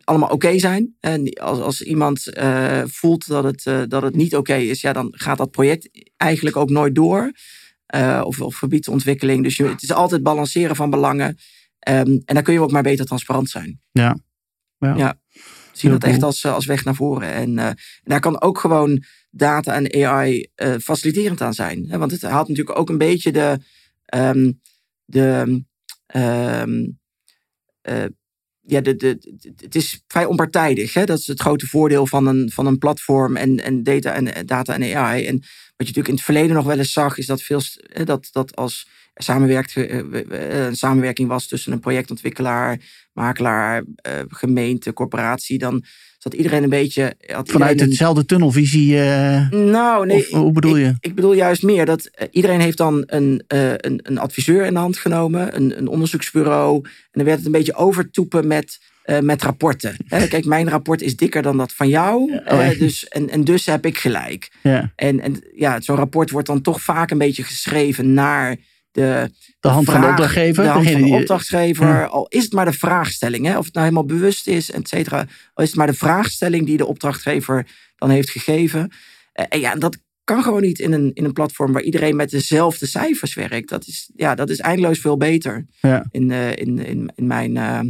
allemaal 0.04 0.28
oké 0.28 0.58
zijn. 0.58 0.96
En 1.00 1.32
als, 1.32 1.58
als 1.58 1.82
iemand 1.82 2.36
uh, 2.38 2.82
voelt 2.86 3.26
dat 3.26 3.44
het, 3.44 3.90
dat 3.90 4.02
het 4.02 4.16
niet 4.16 4.36
oké 4.36 4.54
is, 4.54 4.80
ja, 4.80 4.92
dan 4.92 5.08
gaat 5.16 5.38
dat 5.38 5.50
project 5.50 6.10
eigenlijk 6.16 6.56
ook 6.56 6.70
nooit 6.70 6.94
door. 6.94 7.32
Of, 8.22 8.40
of 8.40 8.56
gebiedsontwikkeling. 8.56 9.42
Dus 9.42 9.56
je, 9.56 9.64
het 9.64 9.82
is 9.82 9.92
altijd 9.92 10.22
balanceren 10.22 10.76
van 10.76 10.90
belangen. 10.90 11.26
Um, 11.88 12.22
en 12.24 12.34
dan 12.34 12.42
kun 12.42 12.52
je 12.52 12.60
ook 12.60 12.70
maar 12.70 12.82
beter 12.82 13.04
transparant 13.04 13.50
zijn. 13.50 13.80
Ja. 13.90 14.18
Ja. 14.78 14.96
ja. 14.96 15.20
Zie 15.80 15.90
dat 15.90 16.04
echt 16.04 16.22
als, 16.22 16.44
als 16.44 16.66
weg 16.66 16.84
naar 16.84 16.94
voren. 16.94 17.32
En, 17.32 17.58
en 17.58 17.76
daar 18.02 18.20
kan 18.20 18.40
ook 18.40 18.58
gewoon 18.58 19.04
data 19.30 19.74
en 19.74 20.06
AI 20.06 20.46
faciliterend 20.80 21.40
aan 21.40 21.54
zijn. 21.54 21.86
Hè? 21.88 21.98
Want 21.98 22.10
het 22.10 22.22
haalt 22.22 22.48
natuurlijk 22.48 22.78
ook 22.78 22.88
een 22.88 22.98
beetje 22.98 23.32
de. 23.32 23.58
Um, 24.14 24.60
de 25.04 25.62
um, 26.16 26.98
ja, 28.70 28.80
de, 28.80 28.96
de, 28.96 29.18
het 29.56 29.74
is 29.74 30.02
vrij 30.06 30.24
onpartijdig. 30.24 30.94
Hè? 30.94 31.04
Dat 31.04 31.18
is 31.18 31.26
het 31.26 31.40
grote 31.40 31.66
voordeel 31.66 32.06
van 32.06 32.26
een, 32.26 32.50
van 32.50 32.66
een 32.66 32.78
platform 32.78 33.36
en, 33.36 33.62
en, 33.62 33.82
data, 33.82 34.14
en 34.14 34.46
data 34.46 34.74
en 34.74 34.96
AI. 34.96 35.26
En 35.26 35.36
wat 35.36 35.88
je 35.88 35.94
natuurlijk 35.94 36.08
in 36.08 36.14
het 36.14 36.24
verleden 36.24 36.56
nog 36.56 36.64
wel 36.64 36.78
eens 36.78 36.92
zag, 36.92 37.18
is 37.18 37.26
dat, 37.26 37.42
veel, 37.42 37.60
dat, 38.04 38.28
dat 38.32 38.56
als 38.56 38.88
samenwerkt, 39.22 39.76
eh, 39.76 40.66
een 40.66 40.76
samenwerking 40.76 41.28
was 41.28 41.46
tussen 41.46 41.72
een 41.72 41.80
projectontwikkelaar, 41.80 42.78
makelaar, 43.12 43.84
eh, 43.96 44.12
gemeente, 44.28 44.92
corporatie, 44.92 45.58
dan 45.58 45.84
zat 46.18 46.34
iedereen 46.34 46.62
een 46.62 46.68
beetje. 46.68 47.14
Vanuit 47.44 47.80
hetzelfde 47.80 48.24
tunnelvisie. 48.24 48.94
Uh, 48.94 49.50
nou, 49.50 50.06
nee. 50.06 50.26
hoe 50.30 50.52
bedoel 50.52 50.76
je? 50.76 50.94
Ik, 51.00 51.14
bedoel 51.14 51.32
juist 51.32 51.62
meer 51.62 51.86
dat 51.86 52.10
iedereen 52.30 52.60
heeft 52.60 52.76
dan 52.76 53.02
een, 53.06 53.44
een, 53.46 54.00
een 54.02 54.18
adviseur 54.18 54.64
in 54.64 54.72
de 54.72 54.78
hand 54.78 54.96
genomen, 54.96 55.56
een, 55.56 55.78
een 55.78 55.88
onderzoeksbureau. 55.88 56.80
En 56.84 56.90
dan 57.10 57.24
werd 57.24 57.36
het 57.36 57.46
een 57.46 57.52
beetje 57.52 57.74
overtoepen 57.74 58.46
met. 58.46 58.78
met 59.20 59.42
rapporten. 59.42 59.96
Kijk, 60.28 60.44
mijn 60.44 60.68
rapport 60.68 61.02
is 61.02 61.16
dikker 61.16 61.42
dan 61.42 61.56
dat 61.56 61.72
van 61.72 61.88
jou. 61.88 62.40
Oh, 62.46 62.78
dus, 62.78 63.08
en, 63.08 63.30
en 63.30 63.44
dus 63.44 63.66
heb 63.66 63.86
ik 63.86 63.98
gelijk. 63.98 64.50
Ja. 64.62 64.92
En, 64.96 65.20
en 65.20 65.42
ja, 65.54 65.80
zo'n 65.80 65.96
rapport 65.96 66.30
wordt 66.30 66.46
dan 66.46 66.60
toch 66.60 66.80
vaak 66.80 67.10
een 67.10 67.18
beetje 67.18 67.42
geschreven 67.42 68.14
naar 68.14 68.56
de, 68.92 69.30
de 69.60 69.68
hand 69.68 69.84
van 69.84 70.00
de 70.00 70.06
opdrachtgever. 70.06 70.64
De 70.64 70.68
hand 70.68 70.90
van 70.90 71.02
de 71.02 71.08
opdrachtgever. 71.08 72.08
Al 72.08 72.26
is 72.28 72.44
het 72.44 72.52
maar 72.52 72.64
de 72.64 72.72
vraagstelling, 72.72 73.46
hè, 73.46 73.58
of 73.58 73.64
het 73.64 73.74
nou 73.74 73.86
helemaal 73.86 74.16
bewust 74.16 74.46
is, 74.46 74.70
et 74.70 74.88
cetera. 74.88 75.18
Al 75.54 75.62
is 75.64 75.68
het 75.68 75.78
maar 75.78 75.86
de 75.86 75.94
vraagstelling 75.94 76.66
die 76.66 76.76
de 76.76 76.86
opdrachtgever 76.86 77.66
dan 77.96 78.10
heeft 78.10 78.30
gegeven. 78.30 78.92
Eh, 79.32 79.44
en 79.48 79.60
ja, 79.60 79.74
dat 79.74 79.98
kan 80.24 80.42
gewoon 80.42 80.62
niet 80.62 80.78
in 80.78 80.92
een, 80.92 81.10
in 81.14 81.24
een 81.24 81.32
platform 81.32 81.72
waar 81.72 81.82
iedereen 81.82 82.16
met 82.16 82.30
dezelfde 82.30 82.86
cijfers 82.86 83.34
werkt. 83.34 83.68
Dat 83.68 83.86
is, 83.86 84.10
ja, 84.16 84.34
dat 84.34 84.50
is 84.50 84.58
eindeloos 84.58 84.98
veel 84.98 85.16
beter 85.16 85.66
ja. 85.80 86.06
in, 86.10 86.30
uh, 86.30 86.50
in, 86.50 86.78
in, 86.78 87.12
in 87.14 87.26
mijn 87.26 87.56
uh, 87.56 87.80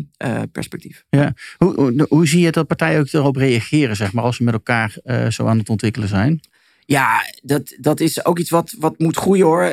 perspectief. 0.52 1.04
Ja. 1.08 1.34
Hoe, 1.56 1.74
hoe, 1.74 2.06
hoe, 2.08 2.26
zie 2.26 2.40
je 2.40 2.50
dat 2.50 2.66
partijen 2.66 3.00
ook 3.00 3.12
erop 3.12 3.36
reageren, 3.36 3.96
zeg 3.96 4.12
maar, 4.12 4.24
als 4.24 4.36
ze 4.36 4.44
met 4.44 4.54
elkaar 4.54 4.96
zo 5.28 5.46
aan 5.46 5.58
het 5.58 5.68
ontwikkelen 5.68 6.08
zijn? 6.08 6.40
Ja, 6.90 7.24
dat, 7.42 7.76
dat 7.80 8.00
is 8.00 8.24
ook 8.24 8.38
iets 8.38 8.50
wat, 8.50 8.74
wat 8.78 8.98
moet 8.98 9.16
groeien 9.16 9.44
hoor. 9.44 9.62
Uh, 9.62 9.70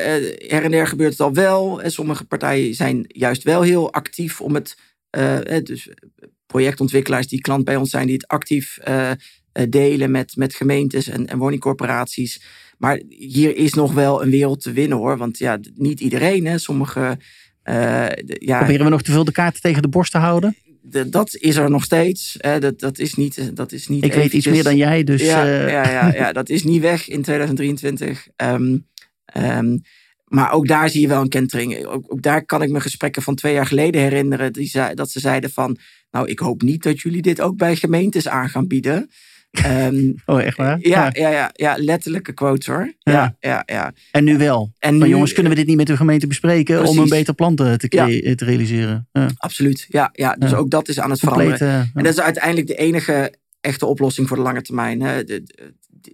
her 0.48 0.64
en 0.64 0.72
der 0.72 0.88
gebeurt 0.88 1.12
het 1.12 1.20
al 1.20 1.34
wel. 1.34 1.82
En 1.82 1.92
sommige 1.92 2.26
partijen 2.26 2.74
zijn 2.74 3.06
juist 3.08 3.44
wel 3.44 3.62
heel 3.62 3.94
actief 3.94 4.42
om 4.42 4.56
het. 4.56 4.78
Uh, 5.18 5.38
dus 5.64 5.90
projectontwikkelaars 6.46 7.28
die 7.28 7.42
klant 7.42 7.64
bij 7.64 7.76
ons 7.76 7.90
zijn, 7.90 8.06
die 8.06 8.16
het 8.16 8.28
actief 8.28 8.80
delen 9.70 10.12
met, 10.12 10.36
met 10.36 10.56
gemeentes 10.56 11.08
en, 11.08 11.28
en 11.28 11.38
woningcorporaties. 11.38 12.42
Maar 12.78 13.02
hier 13.10 13.56
is 13.56 13.74
nog 13.74 13.94
wel 13.94 14.24
een 14.24 14.30
wereld 14.30 14.62
te 14.62 14.72
winnen 14.72 14.98
hoor. 14.98 15.18
Want 15.18 15.38
ja, 15.38 15.60
niet 15.76 16.00
iedereen. 16.00 16.46
Hè. 16.46 16.58
Sommige. 16.58 17.18
ja, 17.64 18.58
Proberen 18.58 18.86
we 18.86 18.92
nog 18.92 19.02
te 19.02 19.12
veel 19.12 19.24
de 19.24 19.32
kaarten 19.32 19.62
tegen 19.62 19.82
de 19.82 19.90
borst 19.90 20.12
te 20.12 20.18
houden? 20.18 20.56
Dat 21.08 21.36
is 21.36 21.56
er 21.56 21.70
nog 21.70 21.84
steeds. 21.84 22.38
Dat, 22.60 22.80
dat, 22.80 23.00
is 23.00 23.14
niet, 23.14 23.56
dat 23.56 23.72
is 23.72 23.88
niet. 23.88 24.04
Ik 24.04 24.14
weet 24.14 24.34
iets 24.34 24.48
meer 24.48 24.64
dan 24.64 24.78
jij, 24.78 25.04
dus. 25.04 25.22
Ja, 25.22 25.46
uh... 25.46 25.70
ja, 25.70 25.90
ja, 25.90 26.14
ja, 26.14 26.32
dat 26.32 26.50
is 26.50 26.64
niet 26.64 26.82
weg 26.82 27.08
in 27.08 27.22
2023. 27.22 28.28
Um, 28.36 28.88
um, 29.38 29.82
maar 30.28 30.52
ook 30.52 30.68
daar 30.68 30.90
zie 30.90 31.02
je 31.02 31.08
wel 31.08 31.22
een 31.22 31.30
kentering. 31.30 31.86
Ook, 31.86 32.14
ook, 32.14 32.22
daar 32.22 32.46
kan 32.46 32.62
ik 32.62 32.70
me 32.70 32.80
gesprekken 32.80 33.22
van 33.22 33.36
twee 33.36 33.54
jaar 33.54 33.66
geleden 33.66 34.02
herinneren. 34.02 34.54
Die 34.54 34.68
zei, 34.68 34.94
dat 34.94 35.12
ze 35.12 35.20
zeiden 35.20 35.52
van. 35.52 35.78
Nou, 36.12 36.28
ik 36.28 36.40
hoop 36.40 36.62
niet 36.62 36.84
dat 36.84 37.02
jullie 37.02 37.22
dit 37.22 37.42
ook 37.42 37.58
bij 37.58 37.76
gemeentes 37.76 38.28
aan 38.28 38.50
gaan 38.50 38.68
bieden. 38.68 39.10
Um, 39.66 40.16
oh, 40.26 40.42
echt 40.42 40.58
waar? 40.58 40.78
Ja, 40.82 41.10
ja. 41.14 41.30
Ja, 41.30 41.52
ja, 41.54 41.76
letterlijke 41.78 42.34
quotes 42.34 42.68
hoor. 42.68 42.94
Ja. 43.00 43.36
Ja, 43.40 43.64
ja, 43.66 43.94
En 44.12 44.24
nu 44.24 44.38
wel. 44.38 44.74
En 44.80 44.98
nu, 44.98 45.08
jongens, 45.08 45.34
kunnen 45.34 45.52
we 45.52 45.58
dit 45.58 45.68
niet 45.68 45.78
met 45.78 45.88
de 45.88 45.98
gemeente 45.98 46.28
bespreken 46.28 46.86
om 46.86 46.98
een 46.98 47.10
beter 47.10 47.34
plan 47.34 47.56
te, 47.56 47.78
te, 47.78 47.88
te 48.36 48.46
realiseren? 48.46 49.08
Ja. 49.12 49.30
Absoluut. 49.38 49.86
Ja, 49.90 50.10
ja, 50.14 50.34
dus 50.34 50.54
ook 50.54 50.70
dat 50.70 50.88
is 50.88 51.00
aan 51.00 51.10
het 51.10 51.20
veranderen. 51.20 51.92
en 51.94 52.04
dat 52.04 52.14
is 52.14 52.20
uiteindelijk 52.20 52.68
de 52.68 52.76
enige 52.76 53.34
echte 53.62 53.86
oplossing 53.86 54.28
voor 54.28 54.38
de 54.38 54.44
lange 54.44 54.62
termijn. 54.62 55.02
Hè. 55.02 55.24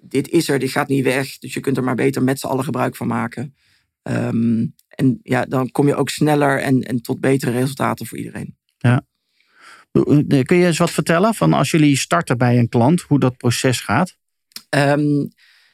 dit 0.02 0.30
is 0.30 0.50
er, 0.50 0.60
dit 0.60 0.72
gaat 0.72 0.88
niet 0.88 1.04
weg. 1.04 1.38
Dus 1.38 1.54
je 1.54 1.60
kunt 1.60 1.78
er 1.78 1.84
maar 1.84 1.96
beter 1.96 2.24
met 2.24 2.40
z'n 2.40 2.48
allen 2.48 2.64
gebruik 2.64 2.96
van 2.96 3.08
maken. 3.08 3.56
Um, 4.04 4.76
en 4.90 5.20
ja, 5.24 5.46
dan 5.46 5.72
kom 5.72 5.88
je 5.88 5.96
ook 5.96 6.10
sneller 6.10 6.60
en, 6.60 6.82
en 6.82 7.02
tot 7.02 7.20
betere 7.20 7.52
resultaten 7.52 8.06
voor 8.06 8.18
iedereen. 8.18 8.56
Ja. 9.94 10.44
Kun 10.44 10.58
je 10.58 10.66
eens 10.66 10.78
wat 10.78 10.92
vertellen 10.92 11.34
van 11.34 11.54
als 11.54 11.72
jullie 11.72 11.98
starten 11.98 12.38
bij 12.38 12.58
een 12.58 12.70
klant, 12.70 13.02
hoe 13.02 13.20
dat 13.20 13.38
proces 13.38 13.80
gaat? 13.80 14.16
Um, 14.70 15.32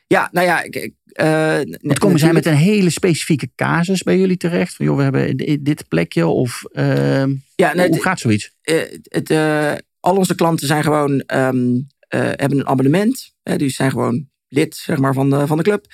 ja, 0.08 0.30
nou 0.32 0.48
ja. 0.48 0.66
Uh, 1.14 1.76
Wat 1.82 2.00
komen 2.00 2.20
zij 2.20 2.34
met 2.34 2.46
een 2.46 2.56
hele 2.56 2.90
specifieke 2.90 3.50
casus 3.56 4.04
bij 4.04 4.18
jullie 4.18 4.38
terecht? 4.38 4.76
Van 4.76 4.86
joh, 4.86 4.98
we 4.98 5.04
hebben 5.04 5.38
dit 5.64 5.88
plekje 5.88 6.28
of 6.28 6.64
uh, 6.72 7.26
ja, 7.56 7.88
hoe 7.88 8.02
gaat 8.02 8.20
zoiets? 8.20 8.52
Uh, 8.64 8.82
het, 9.04 9.30
uh, 9.30 9.74
al 10.00 10.16
onze 10.16 10.36
klanten 10.36 10.68
zijn 10.68 10.84
gewoon, 10.84 11.12
um, 11.12 11.88
hebben 12.08 12.60
een 12.60 12.68
abonnement. 12.68 13.34
die 13.44 13.70
zijn 13.70 13.92
gewoon 13.92 14.30
lid 14.48 14.76
zeg 14.76 14.98
maar, 14.98 15.14
van, 15.14 15.30
de, 15.30 15.48
van 15.48 15.58
de 15.58 15.64
club. 15.64 15.86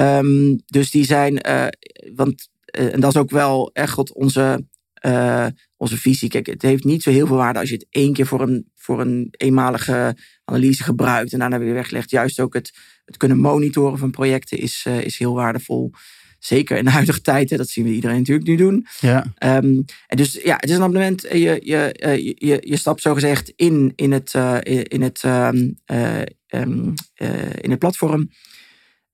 Um, 0.00 0.60
dus 0.66 0.90
die 0.90 1.04
zijn, 1.04 1.40
want, 2.14 2.48
en 2.64 3.00
dat 3.00 3.14
is 3.14 3.20
ook 3.20 3.30
wel 3.30 3.70
echt 3.72 4.12
onze 4.12 4.64
onze 5.76 5.96
visie. 5.96 6.28
Kijk, 6.28 6.46
het 6.46 6.62
heeft 6.62 6.84
niet 6.84 7.02
zo 7.02 7.10
heel 7.10 7.26
veel 7.26 7.36
waarde 7.36 7.58
als 7.58 7.68
je 7.68 7.74
het 7.74 7.86
één 7.90 8.12
keer 8.12 8.26
voor 8.26 8.40
een, 8.40 8.70
voor 8.74 9.00
een 9.00 9.28
eenmalige 9.30 10.16
analyse 10.44 10.82
gebruikt 10.82 11.32
en 11.32 11.38
daarna 11.38 11.58
weer 11.58 11.74
weglegt. 11.74 12.10
Juist 12.10 12.40
ook 12.40 12.54
het, 12.54 12.72
het 13.04 13.16
kunnen 13.16 13.38
monitoren 13.38 13.98
van 13.98 14.10
projecten 14.10 14.58
is, 14.58 14.84
uh, 14.88 15.00
is 15.00 15.18
heel 15.18 15.34
waardevol. 15.34 15.90
Zeker 16.38 16.76
in 16.76 16.84
de 16.84 16.90
huidige 17.00 17.20
tijd, 17.20 17.50
hè, 17.50 17.56
dat 17.56 17.68
zien 17.68 17.84
we 17.84 17.90
iedereen 17.90 18.18
natuurlijk 18.18 18.46
nu 18.46 18.56
doen. 18.56 18.86
Ja. 19.00 19.18
Um, 19.22 19.84
en 20.06 20.16
dus 20.16 20.32
ja, 20.32 20.56
het 20.56 20.70
is 20.70 20.76
een 20.76 20.82
abonnement. 20.82 21.22
Je, 21.22 21.60
je, 21.62 22.34
je, 22.38 22.58
je 22.60 22.76
stapt 22.76 23.00
zogezegd 23.00 23.52
in, 23.56 23.92
in, 23.94 24.12
het, 24.12 24.34
uh, 24.34 24.58
in, 24.62 25.02
het, 25.02 25.22
um, 25.22 25.78
um, 26.46 26.94
in 27.60 27.70
het 27.70 27.78
platform. 27.78 28.28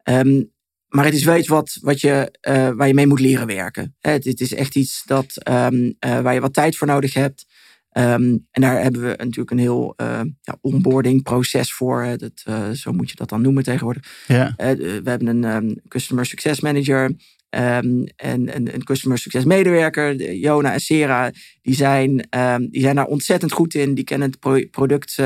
Um, 0.05 0.52
maar 0.93 1.05
het 1.05 1.15
is 1.15 1.25
wel 1.25 1.37
iets 1.37 1.49
wat, 1.49 1.79
wat 1.81 2.01
je, 2.01 2.39
uh, 2.49 2.71
waar 2.71 2.87
je 2.87 2.95
mee 2.95 3.07
moet 3.07 3.21
leren 3.21 3.47
werken. 3.47 3.97
Het, 4.01 4.25
het 4.25 4.41
is 4.41 4.55
echt 4.55 4.75
iets 4.75 5.03
dat, 5.05 5.49
um, 5.49 5.85
uh, 5.85 6.21
waar 6.21 6.35
je 6.35 6.41
wat 6.41 6.53
tijd 6.53 6.77
voor 6.77 6.87
nodig 6.87 7.15
hebt. 7.15 7.47
Um, 7.93 8.47
en 8.51 8.61
daar 8.61 8.83
hebben 8.83 9.01
we 9.01 9.15
natuurlijk 9.17 9.51
een 9.51 9.59
heel 9.59 9.95
uh, 9.97 10.21
ja, 10.41 10.59
onboarding 10.61 11.23
proces 11.23 11.73
voor. 11.73 12.17
Dat, 12.17 12.45
zo 12.77 12.93
moet 12.93 13.11
je 13.11 13.17
dat 13.17 13.29
dan 13.29 13.43
noemen 13.43 13.63
tegenwoordig. 13.63 14.25
Ja. 14.27 14.55
we 14.57 15.01
hebben 15.05 15.27
een 15.27 15.45
um, 15.45 15.81
Customer 15.89 16.27
Success 16.27 16.61
Manager 16.61 17.15
en 17.51 18.13
een, 18.17 18.75
een 18.75 18.85
Customer 18.85 19.19
Success 19.19 19.45
medewerker. 19.45 20.35
Jona 20.35 20.73
en 20.73 20.81
Sera, 20.81 21.31
die 21.63 21.75
zijn, 21.75 22.29
die 22.71 22.83
zijn 22.83 22.97
daar 22.97 23.07
ontzettend 23.07 23.53
goed 23.53 23.75
in. 23.75 23.95
Die 23.95 24.05
kennen 24.05 24.31
het 24.31 24.71
product, 24.71 25.19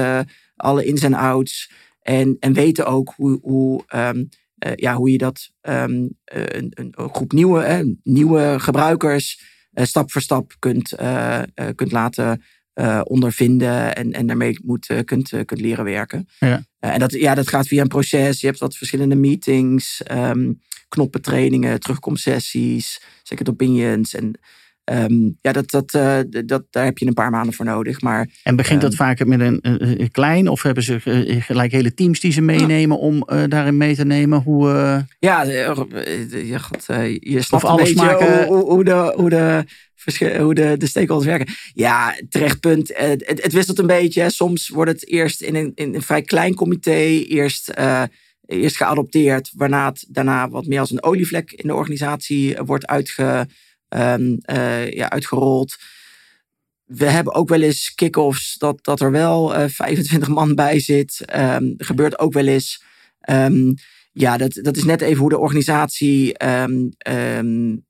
alle 0.56 0.84
ins 0.84 1.02
en 1.02 1.14
outs. 1.14 1.70
En, 2.02 2.36
en 2.40 2.52
weten 2.52 2.86
ook 2.86 3.12
hoe, 3.16 3.38
hoe 3.42 3.84
uh, 4.64 4.72
ja, 4.74 4.94
hoe 4.94 5.10
je 5.10 5.18
dat 5.18 5.50
um, 5.62 6.08
een, 6.24 6.70
een, 6.70 6.94
groep 6.96 7.32
nieuwe, 7.32 7.62
eh, 7.62 7.86
nieuwe 8.02 8.54
gebruikers 8.58 9.40
uh, 9.72 9.84
stap 9.84 10.12
voor 10.12 10.22
stap 10.22 10.56
kunt, 10.58 10.94
kunt 11.74 11.92
laten 11.92 12.42
ondervinden 13.04 13.96
en, 13.96 14.12
en 14.12 14.26
daarmee 14.26 14.58
moet, 14.64 14.86
kunt, 15.04 15.28
kunt 15.28 15.60
leren 15.60 15.84
werken. 15.84 16.28
Ja. 16.38 16.64
en 16.78 16.98
dat, 16.98 17.12
ja, 17.12 17.34
dat 17.34 17.48
gaat 17.48 17.66
via 17.66 17.82
een 17.82 17.88
proces. 17.88 18.40
Je 18.40 18.46
hebt 18.46 18.58
wat 18.58 18.76
verschillende 18.76 19.14
meetings, 19.14 20.02
um, 20.12 20.60
knoppentrainingen, 20.88 21.80
terugkomsessies, 21.80 23.02
second 23.22 23.48
opinions. 23.48 24.14
En 24.14 24.40
Um, 24.92 25.38
ja, 25.40 25.52
dat, 25.52 25.70
dat, 25.70 25.94
uh, 25.94 26.18
dat, 26.44 26.64
daar 26.70 26.84
heb 26.84 26.98
je 26.98 27.06
een 27.06 27.14
paar 27.14 27.30
maanden 27.30 27.54
voor 27.54 27.64
nodig. 27.64 28.00
Maar, 28.00 28.28
en 28.42 28.56
begint 28.56 28.80
dat 28.80 28.90
um, 28.90 28.96
vaak 28.96 29.24
met 29.24 29.40
een, 29.40 29.58
een, 29.62 30.10
klein 30.10 30.48
of 30.48 30.62
hebben 30.62 30.82
ze 30.82 31.00
gelijk 31.40 31.72
hele 31.72 31.94
teams 31.94 32.20
die 32.20 32.32
ze 32.32 32.40
meenemen 32.40 32.98
om 32.98 33.24
daarin 33.48 33.76
mee 33.76 33.94
te 33.94 34.04
nemen? 34.04 34.42
Hoe. 34.42 34.68
Ja, 35.18 35.42
je, 35.42 36.58
God, 36.60 36.84
je 37.20 37.42
snapt 37.42 37.64
of 37.64 37.70
alles 37.70 37.94
maken... 37.94 38.46
hoe, 38.46 38.64
hoe, 38.64 38.84
de, 38.84 39.12
hoe, 39.16 39.30
de, 39.30 39.64
hoe 40.38 40.54
de, 40.54 40.76
de 40.76 40.86
stakeholders 40.86 41.30
werken. 41.30 41.54
Ja, 41.74 42.14
terecht 42.28 42.60
punt. 42.60 42.92
Het, 42.94 43.40
het, 43.42 43.52
wisselt 43.52 43.78
een 43.78 43.86
beetje. 43.86 44.30
Soms 44.30 44.68
wordt 44.68 44.90
het 44.90 45.08
eerst 45.08 45.42
in 45.42 45.54
een, 45.54 45.72
in 45.74 45.94
een 45.94 46.02
vrij 46.02 46.22
klein 46.22 46.54
comité, 46.54 47.24
eerst, 47.28 47.72
eerst 48.46 48.76
geadopteerd, 48.76 49.50
waarna 49.54 49.88
het 49.88 50.04
daarna 50.08 50.48
wat 50.48 50.66
meer 50.66 50.80
als 50.80 50.90
een 50.90 51.02
olievlek 51.02 51.52
in 51.52 51.68
de 51.68 51.74
organisatie 51.74 52.56
wordt 52.64 52.86
uitge 52.86 53.46
um, 53.88 54.38
uh, 54.50 54.90
ja, 54.90 55.10
uitgerold. 55.10 55.76
we 56.84 57.04
hebben 57.04 57.34
ook 57.34 57.48
wel 57.48 57.62
eens 57.62 57.94
kick-offs 57.94 58.58
dat, 58.58 58.84
dat 58.84 59.00
er 59.00 59.10
wel 59.10 59.68
25 59.68 60.28
man 60.28 60.54
bij 60.54 60.80
zit. 60.80 61.24
Um, 61.36 61.74
gebeurt 61.76 62.18
ook 62.18 62.32
wel 62.32 62.46
eens. 62.46 62.84
Um, 63.30 63.74
ja, 64.18 64.36
dat, 64.36 64.58
dat 64.62 64.76
is 64.76 64.84
net 64.84 65.00
even 65.00 65.20
hoe 65.20 65.28
de 65.28 65.38
organisatie, 65.38 66.44
um, 66.46 66.90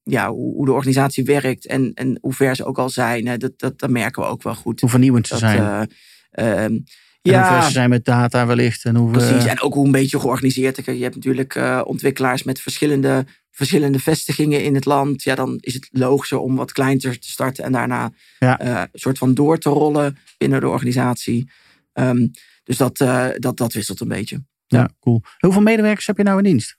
ja, 0.02 0.30
hoe, 0.30 0.54
hoe, 0.54 0.64
de 0.66 0.72
organisatie 0.72 1.24
werkt 1.24 1.66
en, 1.66 1.92
en 1.94 2.18
hoe 2.20 2.32
ver 2.32 2.56
ze 2.56 2.64
ook 2.64 2.78
al 2.78 2.88
zijn. 2.88 3.38
Dat, 3.38 3.52
dat, 3.56 3.78
dat 3.78 3.90
merken 3.90 4.22
we 4.22 4.28
ook 4.28 4.42
wel 4.42 4.54
goed. 4.54 4.80
Hoe 4.80 4.90
vernieuwend 4.90 5.26
ze 5.26 5.36
zijn. 5.36 5.88
Uh, 6.32 6.64
um, 6.64 6.84
ja, 7.30 7.48
hoe 7.48 7.58
ver 7.58 7.66
ze 7.66 7.72
zijn 7.72 7.90
met 7.90 8.04
data 8.04 8.46
wellicht. 8.46 8.84
En 8.84 8.96
hoe 8.96 9.10
precies, 9.10 9.44
en 9.44 9.60
ook 9.60 9.74
hoe 9.74 9.86
een 9.86 9.92
beetje 9.92 10.20
georganiseerd. 10.20 10.84
Je 10.84 11.02
hebt 11.02 11.14
natuurlijk 11.14 11.54
uh, 11.54 11.80
ontwikkelaars 11.84 12.42
met 12.42 12.60
verschillende, 12.60 13.24
verschillende 13.50 13.98
vestigingen 13.98 14.64
in 14.64 14.74
het 14.74 14.84
land. 14.84 15.22
Ja, 15.22 15.34
dan 15.34 15.58
is 15.60 15.74
het 15.74 15.88
logischer 15.92 16.38
om 16.38 16.56
wat 16.56 16.72
kleiner 16.72 17.18
te 17.18 17.30
starten 17.30 17.64
en 17.64 17.72
daarna 17.72 18.12
ja. 18.38 18.62
uh, 18.62 18.80
een 18.92 18.98
soort 19.00 19.18
van 19.18 19.34
door 19.34 19.58
te 19.58 19.68
rollen 19.68 20.18
binnen 20.38 20.60
de 20.60 20.68
organisatie. 20.68 21.50
Um, 21.92 22.30
dus 22.64 22.76
dat, 22.76 23.00
uh, 23.00 23.28
dat, 23.34 23.56
dat 23.56 23.72
wisselt 23.72 24.00
een 24.00 24.08
beetje. 24.08 24.44
Ja, 24.66 24.90
cool. 25.00 25.22
Hoeveel 25.38 25.62
medewerkers 25.62 26.06
heb 26.06 26.16
je 26.16 26.22
nou 26.22 26.38
in 26.38 26.44
dienst? 26.44 26.76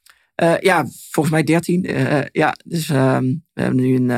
Ja, 0.59 0.85
volgens 1.11 1.35
mij 1.35 1.43
13. 1.43 1.89
Uh, 1.89 2.21
ja, 2.31 2.55
dus 2.65 2.89
um, 2.89 3.45
we 3.53 3.61
hebben 3.61 3.81
nu 3.81 3.95
een. 3.95 4.09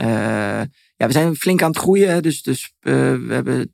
Uh, 0.00 0.62
ja, 0.96 1.06
we 1.06 1.12
zijn 1.12 1.36
flink 1.36 1.62
aan 1.62 1.70
het 1.70 1.78
groeien. 1.78 2.22
Dus, 2.22 2.42
dus 2.42 2.72
we 2.80 3.26
hebben 3.28 3.72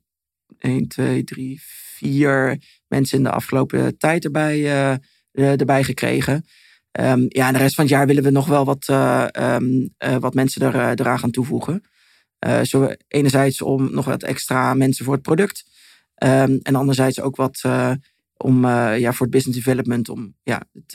1, 0.65 0.87
2, 0.87 1.23
3, 1.23 1.61
4 1.61 2.61
mensen 2.87 3.17
in 3.17 3.23
de 3.23 3.31
afgelopen 3.31 3.97
tijd 3.97 4.23
erbij, 4.23 4.65
erbij 5.31 5.83
gekregen. 5.83 6.45
Um, 6.99 7.25
ja, 7.27 7.47
en 7.47 7.53
de 7.53 7.59
rest 7.59 7.75
van 7.75 7.83
het 7.83 7.93
jaar 7.93 8.07
willen 8.07 8.23
we 8.23 8.29
nog 8.29 8.47
wel 8.47 8.65
wat, 8.65 8.85
wat 10.19 10.33
mensen 10.33 10.61
er, 10.61 10.99
eraan 10.99 11.19
gaan 11.19 11.31
toevoegen. 11.31 11.83
zo 12.63 12.89
enerzijds 13.07 13.61
om 13.61 13.93
nog 13.93 14.05
wat 14.05 14.23
extra 14.23 14.73
mensen 14.73 15.05
voor 15.05 15.13
het 15.13 15.23
product. 15.23 15.63
en 16.15 16.75
anderzijds 16.75 17.19
ook 17.19 17.35
wat 17.35 17.61
om 18.37 18.65
ja, 18.67 19.13
voor 19.13 19.25
het 19.25 19.35
business 19.35 19.63
development, 19.63 20.09
om 20.09 20.35
ja, 20.43 20.61
het, 20.73 20.91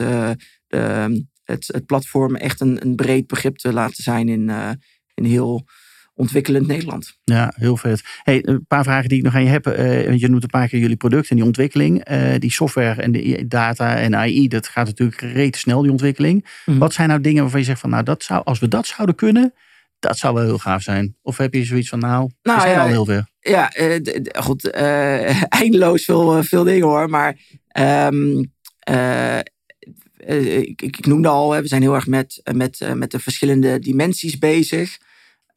de, 0.67 1.27
het, 1.43 1.67
het 1.67 1.87
platform 1.87 2.37
echt 2.37 2.61
een, 2.61 2.83
een 2.83 2.95
breed 2.95 3.27
begrip 3.27 3.57
te 3.57 3.73
laten 3.73 4.03
zijn 4.03 4.29
in, 4.29 4.51
in 5.15 5.25
heel 5.25 5.67
ontwikkelend 6.21 6.67
Nederland. 6.67 7.19
Ja, 7.25 7.53
heel 7.57 7.77
vet. 7.77 8.03
Hey, 8.23 8.47
een 8.47 8.67
paar 8.67 8.85
vragen 8.85 9.09
die 9.09 9.19
ik 9.19 9.25
nog 9.25 9.35
aan 9.35 9.45
je 9.45 9.49
heb. 9.49 9.65
je 10.19 10.29
noemt 10.29 10.43
een 10.43 10.49
paar 10.49 10.69
keer 10.69 10.81
jullie 10.81 10.97
product 10.97 11.31
en 11.31 11.37
die 11.37 11.45
ontwikkeling. 11.45 12.05
die 12.39 12.53
software 12.53 13.03
en 13.03 13.13
de 13.13 13.45
data 13.49 13.97
en 13.97 14.17
AI, 14.17 14.49
dat 14.49 14.69
gaat 14.69 14.87
natuurlijk 14.87 15.21
reet 15.21 15.57
snel, 15.57 15.83
die 15.83 15.91
ontwikkeling. 15.91 16.35
Mm 16.35 16.51
-hmm. 16.65 16.79
Wat 16.79 16.93
zijn 16.93 17.09
nou 17.09 17.21
dingen 17.21 17.43
waarvan 17.43 17.61
je 17.61 17.67
zegt 17.67 17.81
van, 17.81 17.91
nou, 17.91 18.03
dat 18.03 18.23
zou, 18.23 18.45
als 18.45 18.59
we 18.59 18.69
dat 18.69 18.87
zouden 18.87 19.15
kunnen, 19.15 19.55
dat 20.01 20.19
zou 20.19 20.35
wel 20.35 20.45
heel 20.45 20.59
gaaf 20.59 20.83
zijn. 20.83 21.17
Of 21.23 21.37
heb 21.37 21.55
je 21.55 21.65
zoiets 21.65 21.89
van, 21.89 21.99
nou, 21.99 22.31
nou 22.43 22.57
we 22.57 22.63
zijn 22.63 22.75
ja, 22.75 22.83
al 22.83 22.89
heel 22.89 23.05
veel. 23.05 23.23
Ja, 23.41 23.79
uh, 23.81 24.01
goed, 24.33 24.65
uh, 24.65 25.43
eindeloos 25.63 26.05
veel, 26.05 26.37
eh, 26.37 26.43
veel 26.43 26.65
dingen 26.65 26.87
hoor. 26.87 27.11
Maar 27.11 27.37
um, 28.13 28.53
uh, 28.91 29.39
ik, 30.61 30.83
ik, 30.83 31.07
noemde 31.07 31.29
al, 31.29 31.51
we 31.51 31.67
zijn 31.67 31.83
heel 31.83 31.95
erg 31.95 32.07
met, 32.07 32.41
met, 32.53 32.95
met 32.95 33.11
de 33.11 33.19
verschillende 33.19 33.79
dimensies 33.79 34.39
bezig. 34.39 34.99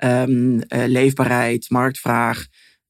Um, 0.03 0.61
leefbaarheid, 0.67 1.69
marktvraag. 1.69 2.47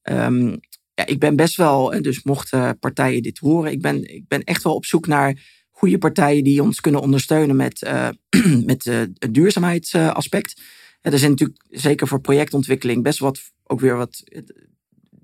Um, 0.09 0.59
ja, 0.93 1.05
ik 1.05 1.19
ben 1.19 1.35
best 1.35 1.55
wel, 1.55 2.01
dus 2.01 2.23
mochten 2.23 2.79
partijen 2.79 3.21
dit 3.21 3.37
horen, 3.37 3.71
ik 3.71 3.81
ben, 3.81 4.15
ik 4.15 4.27
ben 4.27 4.43
echt 4.43 4.63
wel 4.63 4.75
op 4.75 4.85
zoek 4.85 5.07
naar 5.07 5.39
goede 5.71 5.97
partijen 5.97 6.43
die 6.43 6.61
ons 6.61 6.81
kunnen 6.81 7.01
ondersteunen 7.01 7.55
met, 7.55 7.89
met 8.65 8.83
het 8.83 9.33
duurzaamheidsaspect. 9.33 10.61
er 11.01 11.19
zijn 11.19 11.31
natuurlijk 11.31 11.65
zeker 11.69 12.07
voor 12.07 12.21
projectontwikkeling 12.21 13.03
best 13.03 13.19
wat, 13.19 13.41
ook 13.63 13.79
weer 13.79 13.97
wat 13.97 14.23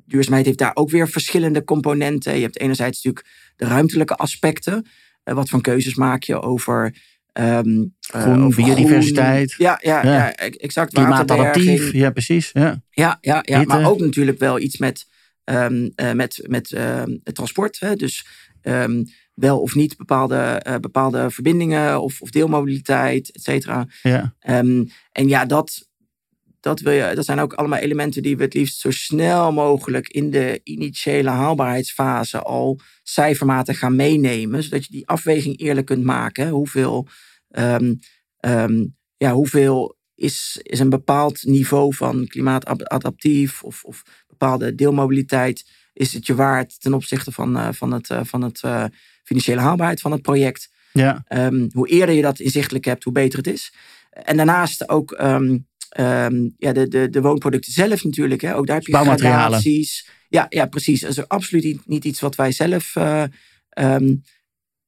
duurzaamheid 0.06 0.46
heeft 0.46 0.58
daar 0.58 0.76
ook 0.76 0.90
weer 0.90 1.10
verschillende 1.10 1.64
componenten. 1.64 2.36
Je 2.36 2.42
hebt 2.42 2.60
enerzijds 2.60 3.04
natuurlijk 3.04 3.54
de 3.56 3.66
ruimtelijke 3.66 4.16
aspecten. 4.16 4.86
Wat 5.24 5.50
voor 5.50 5.62
keuzes 5.62 5.96
maak 5.96 6.24
je 6.24 6.42
over 6.42 6.96
Um, 7.40 7.96
groen, 8.00 8.50
uh, 8.50 8.56
biodiversiteit. 8.56 9.56
Ja, 9.58 9.80
ja, 9.82 10.04
ja. 10.04 10.14
ja 10.14 10.36
exact. 10.36 10.94
Klimaatadaptief, 10.94 11.92
ja 11.94 12.12
precies. 12.12 12.50
Ja, 12.54 12.82
ja, 12.90 13.18
ja, 13.22 13.42
ja 13.46 13.64
maar 13.64 13.90
ook 13.90 14.00
natuurlijk 14.00 14.40
wel 14.40 14.60
iets 14.60 14.78
met, 14.78 15.06
um, 15.46 15.92
uh, 15.96 16.12
met, 16.12 16.46
met 16.48 16.72
uh, 16.72 17.04
transport. 17.24 17.80
Hè? 17.80 17.96
Dus 17.96 18.26
um, 18.64 19.06
wel 19.34 19.60
of 19.60 19.76
niet 19.76 19.98
bepaalde, 19.98 20.62
bepaalde 20.82 21.32
verbindingen 21.32 22.02
of, 22.02 22.22
of 22.22 22.30
deelmobiliteit, 22.30 23.32
et 23.32 23.42
cetera. 23.42 23.88
Ja. 24.02 24.36
en 24.40 25.28
ja, 25.28 25.46
dat, 25.46 25.89
dat, 26.60 26.80
wil 26.80 26.94
je, 26.94 27.16
dat 27.16 27.26
zijn 27.26 27.40
ook 27.40 27.54
allemaal 27.54 27.80
elementen 27.80 28.22
die 28.22 28.38
we 28.38 28.44
het 28.44 28.54
liefst 28.54 28.80
zo 28.80 28.92
snel 28.92 29.52
mogelijk 29.52 30.08
in 30.08 30.30
de 30.32 30.60
initiële 30.64 31.30
haalbaarheidsfase 31.30 32.42
al 32.42 32.80
cijfermatig 33.04 33.80
gaan 33.80 33.96
meenemen, 33.96 34.64
zodat 34.64 34.86
je 34.86 34.92
die 34.92 35.08
afweging 35.08 35.60
eerlijk 35.60 35.86
kunt 35.86 36.04
maken. 36.04 36.50
Hoeveel, 36.50 37.08
um, 37.50 38.00
um, 38.40 38.98
ja, 39.18 39.32
hoeveel 39.32 39.98
is, 40.16 40.60
is 40.62 40.80
een 40.80 40.90
bepaald 40.90 41.44
niveau 41.44 41.96
van 41.96 42.28
klimaatadaptief 42.28 43.64
of, 43.64 43.84
of 43.84 44.04
bepaalde 44.28 44.76
deelmobiliteit, 44.76 45.66
is 45.94 46.14
het 46.14 46.26
je 46.26 46.36
waard 46.36 46.82
ten 46.82 46.94
opzichte 46.94 47.32
van, 47.32 47.58
uh, 47.58 47.68
van 47.72 47.92
het, 47.92 48.10
uh, 48.10 48.20
van 48.24 48.42
het 48.42 48.62
uh, 48.66 48.86
financiële 49.24 49.62
haalbaarheid 49.62 50.02
van 50.02 50.12
het 50.12 50.22
project? 50.22 50.70
Ja. 50.94 51.26
Um, 51.28 51.70
hoe 51.74 51.88
eerder 51.88 52.16
je 52.16 52.22
dat 52.22 52.40
inzichtelijk 52.40 52.86
hebt, 52.86 53.04
hoe 53.04 53.14
beter 53.14 53.38
het 53.38 53.48
is. 53.48 53.74
En 54.10 54.38
daarnaast 54.38 54.90
ook 54.90 55.20
Um, 55.22 55.68
ja, 56.58 56.74
de, 56.74 56.88
de, 56.88 57.10
de 57.10 57.22
woonproducten 57.22 57.74
zelf 57.74 58.04
natuurlijk. 58.04 58.42
Hè. 58.42 58.56
Ook 58.56 58.68
daar 58.68 58.76
heb 58.76 58.86
je 58.86 58.94
gradaties. 58.94 60.10
Ja, 60.30 60.46
ja, 60.50 60.66
precies. 60.66 61.02
Dat 61.02 61.10
is 61.10 61.28
absoluut 61.28 61.88
niet, 61.88 62.06
iets 62.06 62.20
wat 62.20 62.36
wij 62.36 62.52
zelf 62.52 62.96
uh, 62.96 63.24
um, 63.80 64.24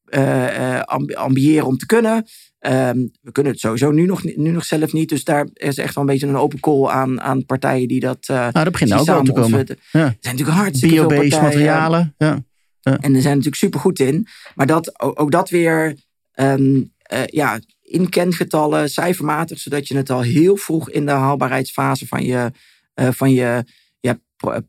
uh, 0.10 0.82
ambiëren 1.14 1.66
om 1.66 1.78
te 1.78 1.86
kunnen. 1.86 2.16
Um, 2.60 3.12
we 3.22 3.32
kunnen 3.32 3.52
het 3.52 3.62
sowieso 3.62 3.92
nu 3.92 4.06
nog, 4.06 4.24
nu 4.24 4.52
nog 4.52 4.66
zelf 4.66 4.94
niet. 4.94 5.10
Dus 5.10 5.24
daar 5.24 5.48
is 5.54 5.78
echt 5.78 5.96
wel 5.96 6.04
een 6.04 6.10
beetje 6.10 6.28
een 6.28 6.36
open 6.36 6.60
call 6.60 6.88
aan, 6.88 7.22
aan 7.22 7.46
partijen 7.46 7.88
die 7.88 8.00
dat. 8.00 8.28
Uh, 8.32 8.38
nou, 8.38 8.52
dat 8.52 8.72
begint 8.72 8.94
ook 8.94 9.06
wel 9.06 9.24
te 9.24 9.32
komen. 9.32 9.68
Ja. 9.68 10.06
Er 10.06 10.18
zijn 10.20 10.36
natuurlijk 10.38 10.58
hartstikke 10.58 10.96
Bio-based 10.96 11.42
materialen. 11.42 12.16
Ja. 12.18 12.44
ja. 12.80 12.98
En 12.98 13.16
er 13.16 13.22
zijn 13.22 13.36
natuurlijk 13.36 13.56
super 13.56 13.80
goed 13.80 14.00
in. 14.00 14.28
Maar 14.56 14.68
dat, 14.68 15.02
ook, 15.02 15.22
ook 15.22 15.32
dat 15.32 15.50
weer. 15.50 15.96
Um, 16.36 16.94
ja, 17.26 17.60
in 17.92 18.10
kengetallen, 18.10 18.90
cijfermatig, 18.90 19.60
zodat 19.60 19.88
je 19.88 19.96
het 19.96 20.10
al 20.10 20.22
heel 20.22 20.56
vroeg 20.56 20.90
in 20.90 21.06
de 21.06 21.12
haalbaarheidsfase 21.12 22.08
van 22.08 22.24
je, 22.24 22.52
uh, 22.96 23.08
van 23.12 23.32
je 23.32 23.64
ja, 24.00 24.20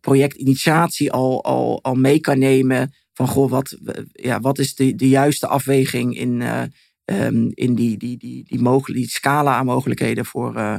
projectinitiatie 0.00 1.12
al, 1.12 1.44
al, 1.44 1.82
al 1.82 1.94
mee 1.94 2.20
kan 2.20 2.38
nemen. 2.38 2.94
Van 3.12 3.28
goh, 3.28 3.50
wat, 3.50 3.78
ja, 4.12 4.40
wat 4.40 4.58
is 4.58 4.74
de, 4.74 4.94
de 4.94 5.08
juiste 5.08 5.46
afweging 5.46 6.18
in, 6.18 6.40
uh, 6.40 6.62
um, 7.04 7.50
in 7.54 7.74
die, 7.74 7.96
die, 7.96 8.16
die, 8.16 8.44
die, 8.44 8.60
mogelijk, 8.60 9.00
die 9.00 9.08
scala 9.08 9.56
aan 9.56 9.66
mogelijkheden 9.66 10.24
voor, 10.24 10.56
uh, 10.56 10.76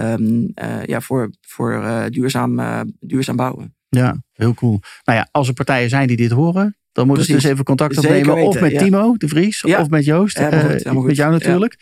um, 0.00 0.52
ja, 0.84 1.00
voor, 1.00 1.30
voor 1.40 2.06
duurzaam, 2.10 2.60
duurzaam 3.00 3.36
bouwen. 3.36 3.76
Ja, 3.88 4.22
heel 4.32 4.54
cool. 4.54 4.80
Nou 5.04 5.18
ja, 5.18 5.28
als 5.30 5.48
er 5.48 5.54
partijen 5.54 5.88
zijn 5.88 6.06
die 6.06 6.16
dit 6.16 6.30
horen, 6.30 6.77
dan 6.92 7.06
moeten 7.06 7.24
ze 7.24 7.32
dus 7.32 7.44
even 7.44 7.64
contact 7.64 7.98
opnemen. 7.98 8.36
of 8.36 8.60
met 8.60 8.78
Timo 8.78 9.16
de 9.16 9.28
Vries. 9.28 9.64
Of 9.64 9.88
met 9.88 10.04
Joost. 10.04 10.38
Ja, 10.38 10.60
goed, 10.84 11.04
met 11.04 11.16
jou 11.16 11.32
natuurlijk. 11.32 11.76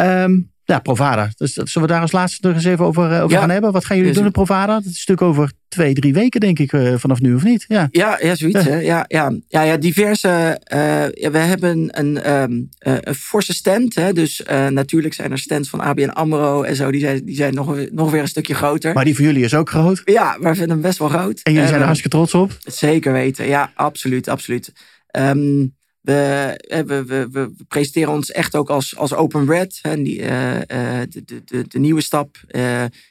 Um, 0.00 0.50
ja, 0.70 0.78
Provada. 0.78 1.30
Dus 1.36 1.52
zullen 1.52 1.88
we 1.88 1.94
daar 1.94 2.00
als 2.00 2.12
laatste 2.12 2.46
nog 2.46 2.56
eens 2.56 2.64
even 2.64 2.84
over, 2.84 3.12
uh, 3.12 3.22
over 3.22 3.38
gaan 3.38 3.50
hebben? 3.50 3.72
Wat 3.72 3.84
gaan 3.84 3.96
jullie 3.96 4.12
doen 4.12 4.24
in 4.24 4.30
Provada? 4.30 4.74
Dat 4.74 4.84
is 4.84 5.06
natuurlijk 5.06 5.22
over 5.22 5.52
twee, 5.68 5.94
drie 5.94 6.12
weken, 6.12 6.40
denk 6.40 6.58
ik, 6.58 6.72
uh, 6.72 6.94
vanaf 6.96 7.20
nu 7.20 7.34
of 7.34 7.42
niet? 7.42 7.64
Ja, 7.68 7.88
ja, 7.90 8.18
ja 8.22 8.34
zoiets. 8.34 8.64
Ja. 8.64 8.76
Ja, 8.76 9.04
ja, 9.08 9.32
ja, 9.48 9.62
ja, 9.62 9.76
diverse. 9.76 10.28
Uh, 10.28 11.30
we 11.30 11.38
hebben 11.38 11.98
een, 11.98 12.32
um, 12.32 12.68
een 12.78 13.14
forse 13.14 13.54
stand. 13.54 13.94
Hè, 13.94 14.12
dus 14.12 14.42
natuurlijk 14.70 15.14
zijn 15.14 15.30
er 15.30 15.38
stands 15.38 15.68
van 15.68 15.80
ABN 15.80 16.08
Amro 16.08 16.62
en 16.62 16.76
zo. 16.76 16.90
Die 16.90 17.00
zijn, 17.00 17.24
die 17.24 17.36
zijn 17.36 17.54
nog, 17.54 17.76
nog 17.90 18.10
weer 18.10 18.20
een 18.20 18.28
stukje 18.28 18.54
groter. 18.54 18.94
Maar 18.94 19.04
die 19.04 19.14
voor 19.14 19.24
jullie 19.24 19.44
is 19.44 19.54
ook 19.54 19.70
groot? 19.70 20.02
Ja, 20.04 20.36
maar 20.40 20.50
we 20.50 20.56
vinden 20.56 20.70
hem 20.70 20.80
best 20.80 20.98
wel 20.98 21.08
groot. 21.08 21.40
En 21.42 21.52
jullie 21.52 21.68
zijn 21.68 21.80
er 21.80 21.86
hartstikke 21.86 22.16
trots 22.16 22.34
op? 22.34 22.58
Zeker 22.64 23.12
weten. 23.12 23.46
Ja, 23.46 23.70
absoluut, 23.74 24.28
absoluut. 24.28 24.72
Um, 25.18 25.78
we, 26.00 26.84
we, 26.86 27.28
we, 27.30 27.52
presenteren 27.68 28.12
ons 28.12 28.30
echt 28.30 28.54
ook 28.54 28.70
als, 28.70 28.96
als 28.96 29.14
Open 29.14 29.46
Red. 29.46 29.78
Hè, 29.82 30.02
die, 30.02 30.18
uh, 30.18 30.60
de, 31.08 31.22
de, 31.24 31.44
de, 31.44 31.64
de, 31.68 31.78
nieuwe 31.78 32.00
stap 32.00 32.36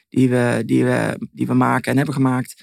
die, 0.08 0.28
we, 0.28 0.62
die, 0.66 0.84
we, 0.84 1.28
die 1.32 1.46
we 1.46 1.54
maken 1.54 1.90
en 1.90 1.96
hebben 1.96 2.14
gemaakt. 2.14 2.62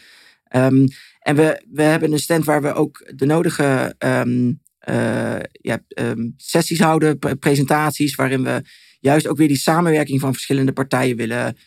Um, 0.56 0.88
en 1.20 1.36
we, 1.36 1.64
we 1.72 1.82
hebben 1.82 2.12
een 2.12 2.20
stand 2.20 2.46
waar 2.46 2.62
we 2.62 2.74
ook 2.74 3.12
de 3.16 3.26
nodige 3.26 3.96
uh, 4.06 5.40
ja, 5.52 5.80
um, 6.00 6.34
sessies 6.38 6.80
houden, 6.80 7.20
presentaties, 7.40 8.16
waarin 8.16 8.44
we 8.44 8.62
juist 9.00 9.28
ook 9.28 9.38
weer 9.38 9.48
die 9.48 9.58
samenwerking 9.58 10.20
van 10.20 10.34
verschillende 10.34 10.74
partijen 10.74 11.16
willen 11.16 11.58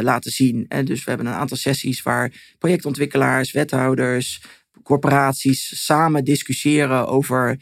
laten 0.00 0.30
zien. 0.30 0.64
En 0.68 0.84
dus 0.84 1.04
we 1.04 1.08
hebben 1.10 1.26
een 1.26 1.32
aantal 1.32 1.56
sessies 1.56 2.02
waar 2.02 2.54
projectontwikkelaars, 2.58 3.52
wethouders, 3.52 4.42
corporaties 4.82 5.84
samen 5.84 6.24
discussiëren 6.24 7.08
over 7.08 7.58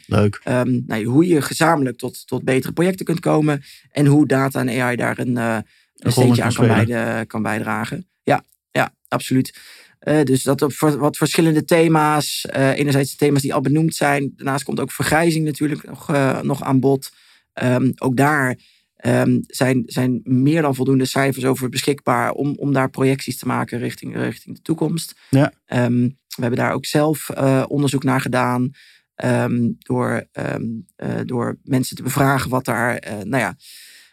um, 0.47 0.83
nou, 0.87 1.03
hoe 1.03 1.27
je 1.27 1.41
gezamenlijk 1.41 1.97
tot, 1.97 2.27
tot 2.27 2.43
betere 2.43 2.73
projecten 2.73 3.05
kunt 3.05 3.19
komen. 3.19 3.63
En 3.91 4.05
hoe 4.05 4.27
data 4.27 4.59
en 4.59 4.81
AI 4.81 4.95
daar 4.95 5.19
een, 5.19 5.35
uh, 5.37 5.57
een 5.95 6.11
steentje 6.11 6.43
aan 6.43 7.27
kan, 7.27 7.41
bijdragen. 7.41 8.07
Ja, 8.23 8.43
ja, 8.71 8.93
absoluut. 9.07 9.59
Uh, 10.07 10.23
dus 10.23 10.43
dat 10.43 10.61
op 10.61 10.73
wat 10.77 11.17
verschillende 11.17 11.65
thema's. 11.65 12.45
Uh, 12.55 12.77
enerzijds 12.77 13.11
de 13.11 13.17
thema's 13.17 13.41
die 13.41 13.53
al 13.53 13.61
benoemd 13.61 13.95
zijn. 13.95 14.33
Daarnaast 14.35 14.63
komt 14.63 14.79
ook 14.79 14.91
vergrijzing 14.91 15.45
natuurlijk 15.45 15.85
nog, 15.85 16.07
nog 16.41 16.63
aan 16.63 16.79
bod. 16.79 17.11
Um, 17.63 17.91
ook 17.95 18.17
daar 18.17 18.57
um, 19.05 19.39
zijn, 19.47 19.83
zijn 19.85 20.21
meer 20.23 20.61
dan 20.61 20.75
voldoende 20.75 21.05
cijfers 21.05 21.45
over 21.45 21.69
beschikbaar 21.69 22.31
om, 22.31 22.55
om 22.55 22.73
daar 22.73 22.89
projecties 22.89 23.37
te 23.37 23.47
maken 23.47 23.79
richting, 23.79 24.15
richting 24.15 24.55
de 24.55 24.61
toekomst. 24.61 25.19
Ja. 25.29 25.53
Um, 25.67 26.19
we 26.35 26.41
hebben 26.41 26.59
daar 26.59 26.73
ook 26.73 26.85
zelf 26.85 27.29
onderzoek 27.67 28.03
naar 28.03 28.21
gedaan. 28.21 28.71
door, 29.77 30.27
door 31.25 31.59
mensen 31.63 31.95
te 31.95 32.03
bevragen 32.03 32.49
wat 32.49 32.65
daar, 32.65 33.03
nou 33.23 33.41
ja, 33.41 33.55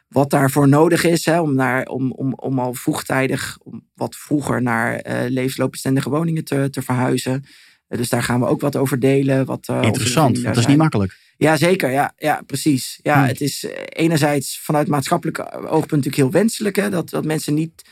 wat 0.08 0.30
daarvoor 0.30 0.68
nodig 0.68 1.04
is 1.04 1.24
hè, 1.24 1.40
om, 1.40 1.54
naar, 1.54 1.86
om, 1.86 2.12
om, 2.12 2.34
om 2.34 2.58
al 2.58 2.74
vroegtijdig, 2.74 3.58
om 3.62 3.86
wat 3.94 4.16
vroeger 4.16 4.62
naar 4.62 5.00
levensloopbestendige 5.28 6.10
woningen 6.10 6.44
te, 6.44 6.70
te 6.70 6.82
verhuizen. 6.82 7.44
Dus 7.88 8.08
daar 8.08 8.22
gaan 8.22 8.40
we 8.40 8.46
ook 8.46 8.60
wat 8.60 8.76
over 8.76 8.98
delen. 8.98 9.44
Wat, 9.44 9.68
Interessant, 9.80 10.42
dat 10.42 10.56
is 10.56 10.66
niet 10.66 10.76
makkelijk. 10.76 11.16
Ja, 11.38 11.56
zeker. 11.56 11.90
Ja, 11.90 12.12
ja 12.16 12.42
precies. 12.46 12.98
Ja, 13.02 13.18
hmm. 13.18 13.26
Het 13.26 13.40
is 13.40 13.66
enerzijds 13.88 14.60
vanuit 14.60 14.88
maatschappelijk 14.88 15.38
oogpunt 15.52 15.90
natuurlijk 15.90 16.16
heel 16.16 16.30
wenselijk 16.30 16.76
hè, 16.76 16.90
dat, 16.90 17.10
dat 17.10 17.24
mensen 17.24 17.54
niet 17.54 17.82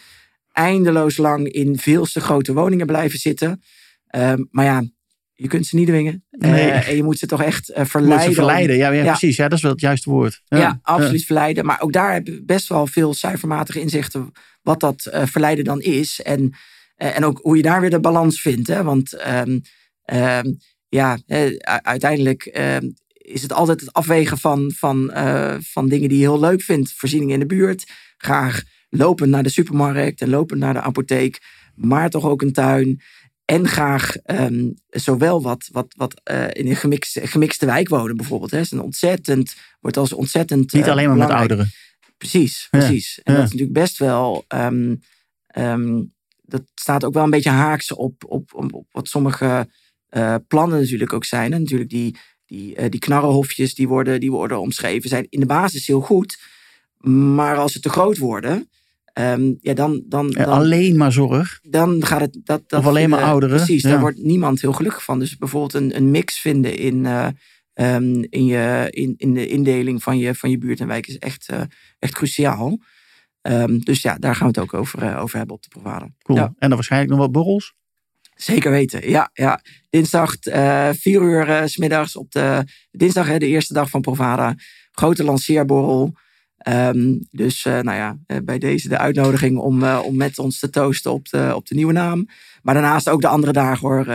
eindeloos 0.52 1.16
lang 1.16 1.48
in 1.48 1.78
veel 1.78 2.04
te 2.04 2.20
grote 2.20 2.52
woningen 2.52 2.86
blijven 2.86 3.18
zitten. 3.18 3.62
Ehm, 4.06 4.44
maar 4.50 4.64
ja, 4.64 4.84
je 5.32 5.48
kunt 5.48 5.66
ze 5.66 5.76
niet 5.76 5.86
dwingen. 5.86 6.24
Nee. 6.30 6.66
Uh, 6.66 6.88
en 6.88 6.96
je 6.96 7.02
moet 7.02 7.18
ze 7.18 7.26
toch 7.26 7.42
echt 7.42 7.70
uh, 7.70 7.84
verleiden. 7.84 8.34
verleiden, 8.34 8.76
ja, 8.76 8.90
ja, 8.90 9.04
precies. 9.04 9.36
Ja, 9.36 9.48
dat 9.48 9.56
is 9.56 9.62
wel 9.62 9.72
het 9.72 9.80
juiste 9.80 10.10
woord. 10.10 10.42
Ja, 10.44 10.58
ja 10.58 10.78
absoluut 10.82 11.24
verleiden. 11.24 11.64
Maar 11.64 11.80
ook 11.80 11.92
daar 11.92 12.12
heb 12.12 12.26
je 12.26 12.42
best 12.44 12.68
wel 12.68 12.86
veel 12.86 13.14
cijfermatige 13.14 13.80
inzichten 13.80 14.32
wat 14.62 14.80
dat 14.80 15.10
uh, 15.12 15.22
verleiden 15.26 15.64
dan 15.64 15.80
is. 15.80 16.22
En, 16.22 16.54
en 16.96 17.24
ook 17.24 17.38
hoe 17.42 17.56
je 17.56 17.62
daar 17.62 17.80
weer 17.80 17.90
de 17.90 18.00
balans 18.00 18.40
vindt. 18.40 18.68
Hè? 18.68 18.82
Want 18.82 19.26
um, 19.28 19.60
um, 20.12 20.58
ja, 20.88 21.18
uiteindelijk 21.82 22.58
is 23.26 23.42
het 23.42 23.52
altijd 23.52 23.80
het 23.80 23.92
afwegen 23.92 24.38
van, 24.38 24.72
van, 24.76 25.10
van 25.62 25.88
dingen 25.88 26.08
die 26.08 26.18
je 26.18 26.24
heel 26.24 26.40
leuk 26.40 26.62
vindt. 26.62 26.92
Voorzieningen 26.92 27.34
in 27.34 27.40
de 27.40 27.54
buurt. 27.54 27.92
Graag 28.16 28.62
lopend 28.88 29.30
naar 29.30 29.42
de 29.42 29.48
supermarkt 29.48 30.20
en 30.20 30.28
lopend 30.28 30.60
naar 30.60 30.74
de 30.74 30.80
apotheek. 30.80 31.40
Maar 31.74 32.10
toch 32.10 32.24
ook 32.24 32.42
een 32.42 32.52
tuin. 32.52 33.00
En 33.44 33.68
graag 33.68 34.14
um, 34.24 34.74
zowel 34.88 35.42
wat, 35.42 35.68
wat, 35.72 35.94
wat 35.96 36.20
uh, 36.30 36.44
in 36.52 36.66
een 36.66 36.76
gemixte, 36.76 37.26
gemixte 37.26 37.66
wijk 37.66 37.88
wonen 37.88 38.16
bijvoorbeeld. 38.16 38.50
Hè. 38.50 38.60
is 38.60 38.70
een 38.70 38.80
ontzettend, 38.80 39.54
wordt 39.80 39.96
als 39.96 40.12
ontzettend 40.12 40.72
Niet 40.72 40.88
alleen 40.88 41.08
maar 41.08 41.16
met 41.16 41.30
ouderen. 41.30 41.70
Precies, 42.16 42.66
precies. 42.70 43.20
En 43.22 43.34
dat 43.34 43.44
is 43.44 43.50
natuurlijk 43.50 43.78
best 43.78 43.98
wel... 43.98 44.44
Um, 44.54 45.00
um, 45.58 46.14
dat 46.42 46.62
staat 46.74 47.04
ook 47.04 47.14
wel 47.14 47.24
een 47.24 47.30
beetje 47.30 47.50
haaks 47.50 47.92
op, 47.92 48.24
op, 48.26 48.54
op, 48.54 48.74
op 48.74 48.86
wat 48.90 49.08
sommige 49.08 49.68
uh, 50.10 50.34
plannen 50.48 50.80
natuurlijk 50.80 51.12
ook 51.12 51.24
zijn. 51.24 51.52
En 51.52 51.60
natuurlijk 51.60 51.90
die, 51.90 52.16
die, 52.46 52.80
uh, 52.80 52.84
die 52.88 53.00
knarrenhofjes 53.00 53.74
die 53.74 53.88
worden, 53.88 54.20
die 54.20 54.30
worden 54.30 54.60
omschreven 54.60 55.08
zijn 55.08 55.26
in 55.28 55.40
de 55.40 55.46
basis 55.46 55.86
heel 55.86 56.00
goed. 56.00 56.38
Maar 56.98 57.56
als 57.56 57.72
ze 57.72 57.80
te 57.80 57.88
groot 57.88 58.18
worden 58.18 58.68
Um, 59.20 59.58
ja, 59.60 59.74
dan, 59.74 60.02
dan, 60.06 60.30
dan, 60.30 60.44
alleen 60.44 60.96
maar 60.96 61.12
zorg. 61.12 61.60
Dan 61.62 62.04
gaat 62.04 62.20
het. 62.20 62.40
Dat, 62.44 62.62
dat 62.66 62.80
of 62.80 62.86
alleen 62.86 63.10
maar 63.10 63.22
ouderen. 63.22 63.56
Precies, 63.56 63.82
daar 63.82 64.00
wordt 64.00 64.22
niemand 64.22 64.60
heel 64.60 64.72
gelukkig 64.72 65.04
van. 65.04 65.18
Dus 65.18 65.36
bijvoorbeeld 65.36 65.74
een, 65.74 65.96
een 65.96 66.10
mix 66.10 66.38
vinden 66.38 66.78
in, 66.78 67.04
uh, 67.04 67.26
um, 67.74 68.26
in, 68.30 68.44
je, 68.44 68.86
in, 68.90 69.14
in 69.16 69.34
de 69.34 69.46
indeling 69.46 70.02
van 70.02 70.18
je, 70.18 70.34
van 70.34 70.50
je 70.50 70.58
buurt 70.58 70.80
en 70.80 70.86
wijk 70.86 71.06
is 71.06 71.18
echt, 71.18 71.48
uh, 71.50 71.60
echt 71.98 72.12
cruciaal. 72.12 72.78
Um, 73.42 73.84
dus 73.84 74.02
ja, 74.02 74.16
daar 74.18 74.34
gaan 74.34 74.52
we 74.52 74.60
het 74.60 74.72
ook 74.72 74.80
over, 74.80 75.18
over 75.18 75.36
hebben 75.36 75.56
op 75.56 75.62
de 75.62 75.68
Provada. 75.68 76.08
Cool. 76.22 76.38
Ja. 76.38 76.44
En 76.44 76.54
dan 76.58 76.70
waarschijnlijk 76.70 77.10
nog 77.10 77.20
wat 77.20 77.32
borrels? 77.32 77.74
Zeker 78.36 78.70
weten, 78.70 79.08
ja. 79.08 79.30
ja. 79.32 79.60
Dinsdag 79.90 80.46
uh, 80.46 80.88
vier 80.92 81.22
uur 81.22 81.48
uh, 81.48 81.62
s 81.64 81.76
middags 81.76 82.16
op 82.16 82.32
de 82.32 82.64
dinsdag, 82.90 83.26
hè, 83.26 83.38
de 83.38 83.46
eerste 83.46 83.72
dag 83.72 83.90
van 83.90 84.00
Provada. 84.00 84.54
Grote 84.90 85.24
lanceerborrel. 85.24 86.14
Um, 86.68 87.26
dus 87.30 87.64
uh, 87.64 87.72
nou 87.72 87.96
ja, 87.96 88.18
uh, 88.26 88.38
bij 88.44 88.58
deze 88.58 88.88
de 88.88 88.98
uitnodiging 88.98 89.58
om, 89.58 89.82
uh, 89.82 90.00
om 90.04 90.16
met 90.16 90.38
ons 90.38 90.58
te 90.58 90.70
toosten 90.70 91.12
op 91.12 91.28
de, 91.28 91.52
op 91.54 91.66
de 91.66 91.74
nieuwe 91.74 91.92
naam. 91.92 92.28
Maar 92.62 92.74
daarnaast 92.74 93.08
ook 93.08 93.20
de 93.20 93.28
andere 93.28 93.52
dagen 93.52 93.88
hoor. 93.88 94.06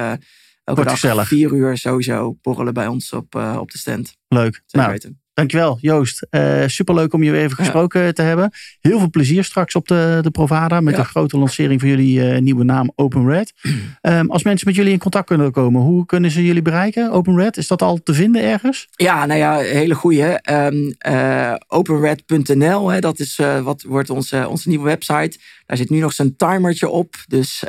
elke 0.64 0.84
dag 0.84 0.94
gezellig. 0.94 1.28
vier 1.28 1.54
uur 1.54 1.78
sowieso 1.78 2.38
borrelen 2.42 2.74
bij 2.74 2.88
ons 2.88 3.14
op, 3.14 3.36
op 3.36 3.72
de 3.72 3.78
stand. 3.78 4.18
Leuk. 4.28 4.54
Zeker 4.54 4.80
nou, 4.80 4.92
weten. 4.92 5.21
Dankjewel 5.34 5.78
Joost. 5.82 6.28
Uh, 6.32 6.64
superleuk 6.66 7.14
om 7.14 7.24
je 7.24 7.32
weer 7.32 7.42
even 7.42 7.58
gesproken 7.58 8.02
ja. 8.02 8.12
te 8.12 8.22
hebben. 8.22 8.52
Heel 8.80 9.00
veel 9.00 9.10
plezier 9.10 9.44
straks 9.44 9.76
op 9.76 9.88
de, 9.88 10.20
de 10.22 10.32
Provada 10.32 10.82
met 10.82 10.96
ja. 10.96 11.02
de 11.02 11.08
grote 11.08 11.38
lancering 11.38 11.80
van 11.80 11.90
jullie 11.90 12.20
uh, 12.20 12.40
nieuwe 12.40 12.64
naam 12.64 12.92
Open 12.96 13.28
Red. 13.28 13.54
Um, 14.02 14.30
als 14.32 14.44
mensen 14.44 14.68
met 14.68 14.76
jullie 14.76 14.92
in 14.92 15.00
contact 15.00 15.26
kunnen 15.26 15.52
komen, 15.52 15.82
hoe 15.82 16.06
kunnen 16.06 16.32
ze 16.32 16.46
jullie 16.46 16.62
bereiken? 16.62 17.12
Open 17.12 17.38
Red, 17.38 17.58
is 17.58 17.68
dat 17.68 17.82
al 17.82 18.04
te 18.04 18.14
vinden 18.14 18.44
ergens? 18.44 18.88
Ja, 18.92 19.26
nou 19.26 19.40
ja, 19.40 19.58
hele 19.58 19.96
goeie. 19.96 20.52
Um, 20.52 20.96
uh, 21.08 21.56
openred.nl, 21.68 23.00
dat 23.00 23.20
is 23.20 23.40
wat 23.64 23.82
wordt 23.82 24.10
onze, 24.10 24.48
onze 24.48 24.70
nieuwe 24.70 24.86
website. 24.86 25.40
Daar 25.66 25.78
zit 25.78 25.90
nu 25.90 26.00
nog 26.00 26.14
zo'n 26.14 26.36
timertje 26.38 26.90
op. 26.90 27.16
Dus 27.28 27.64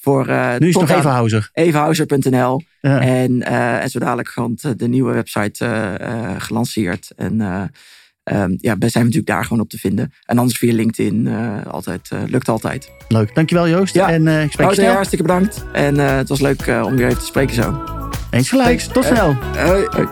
voor, 0.00 0.28
uh, 0.28 0.56
nu 0.58 0.68
is 0.68 0.74
het 0.74 0.88
nog. 0.88 0.90
Ja. 2.80 3.00
En, 3.00 3.32
uh, 3.32 3.82
en 3.82 3.90
zo 3.90 3.98
dadelijk 3.98 4.32
komt 4.34 4.78
de 4.78 4.88
nieuwe 4.88 5.12
website 5.12 5.64
uh, 6.00 6.30
gelanceerd. 6.38 7.12
En 7.16 7.40
um, 8.24 8.56
ja, 8.60 8.78
we 8.78 8.88
zijn 8.88 9.04
natuurlijk 9.04 9.26
daar 9.26 9.44
gewoon 9.44 9.62
op 9.62 9.68
te 9.68 9.78
vinden. 9.78 10.12
En 10.24 10.38
anders 10.38 10.58
via 10.58 10.72
LinkedIn. 10.72 11.28
altijd, 11.66 12.10
lukt 12.26 12.48
altijd. 12.48 12.90
Leuk. 13.08 13.34
Dankjewel 13.34 13.68
Joost. 13.68 13.94
Ja. 13.94 14.10
En 14.10 14.26
ik 14.26 14.52
spreek 14.52 14.68
je 14.68 14.74
snel. 14.74 14.92
Hartstikke 14.92 15.24
bedankt. 15.24 15.64
En 15.72 15.98
het 15.98 16.28
was 16.28 16.40
leuk 16.40 16.66
om 16.84 16.96
weer 16.96 17.06
even 17.06 17.18
te 17.18 17.24
spreken 17.24 17.54
zo. 17.54 17.84
Eens 18.30 18.48
gelijk. 18.48 18.80
Tot 18.80 19.04
snel. 19.04 19.34
hoi. 19.34 19.86
hoi. 19.90 20.08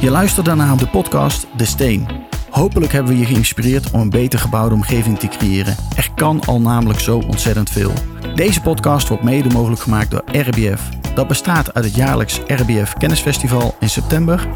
Je 0.00 0.10
luistert 0.10 0.46
daarna 0.46 0.72
op 0.72 0.78
de 0.78 0.88
podcast 0.88 1.46
De 1.56 1.64
Steen. 1.64 2.26
Hopelijk 2.56 2.92
hebben 2.92 3.12
we 3.12 3.18
je 3.18 3.26
geïnspireerd 3.26 3.90
om 3.90 4.00
een 4.00 4.10
beter 4.10 4.38
gebouwde 4.38 4.74
omgeving 4.74 5.18
te 5.18 5.28
creëren. 5.28 5.76
Er 5.96 6.10
kan 6.14 6.40
al 6.44 6.60
namelijk 6.60 7.00
zo 7.00 7.18
ontzettend 7.18 7.70
veel. 7.70 7.92
Deze 8.34 8.60
podcast 8.60 9.08
wordt 9.08 9.22
mede 9.22 9.48
mogelijk 9.48 9.80
gemaakt 9.80 10.10
door 10.10 10.22
RBF. 10.32 10.88
Dat 11.14 11.28
bestaat 11.28 11.74
uit 11.74 11.84
het 11.84 11.94
jaarlijks 11.94 12.40
RBF 12.46 12.92
Kennisfestival 12.92 13.76
in 13.80 13.88
september, 13.88 14.48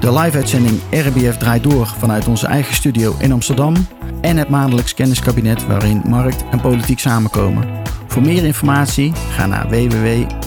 de 0.00 0.12
live-uitzending 0.12 0.80
RBF 0.90 1.36
draait 1.36 1.62
door 1.62 1.86
vanuit 1.86 2.28
onze 2.28 2.46
eigen 2.46 2.74
studio 2.74 3.16
in 3.18 3.32
Amsterdam 3.32 3.74
en 4.20 4.36
het 4.36 4.48
maandelijks 4.48 4.94
kenniskabinet 4.94 5.66
waarin 5.66 6.02
markt 6.06 6.44
en 6.50 6.60
politiek 6.60 6.98
samenkomen. 6.98 7.68
Voor 8.06 8.22
meer 8.22 8.44
informatie 8.44 9.12
ga 9.30 9.46
naar 9.46 9.68
www.rbf.nl. 9.68 10.38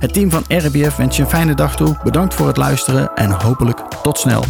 Het 0.00 0.12
team 0.12 0.30
van 0.30 0.44
RBF 0.48 0.96
wens 0.96 1.16
je 1.16 1.22
een 1.22 1.28
fijne 1.28 1.54
dag 1.54 1.76
toe. 1.76 1.96
Bedankt 2.04 2.34
voor 2.34 2.46
het 2.46 2.56
luisteren 2.56 3.14
en 3.14 3.30
hopelijk 3.30 3.78
tot 4.02 4.18
snel. 4.18 4.44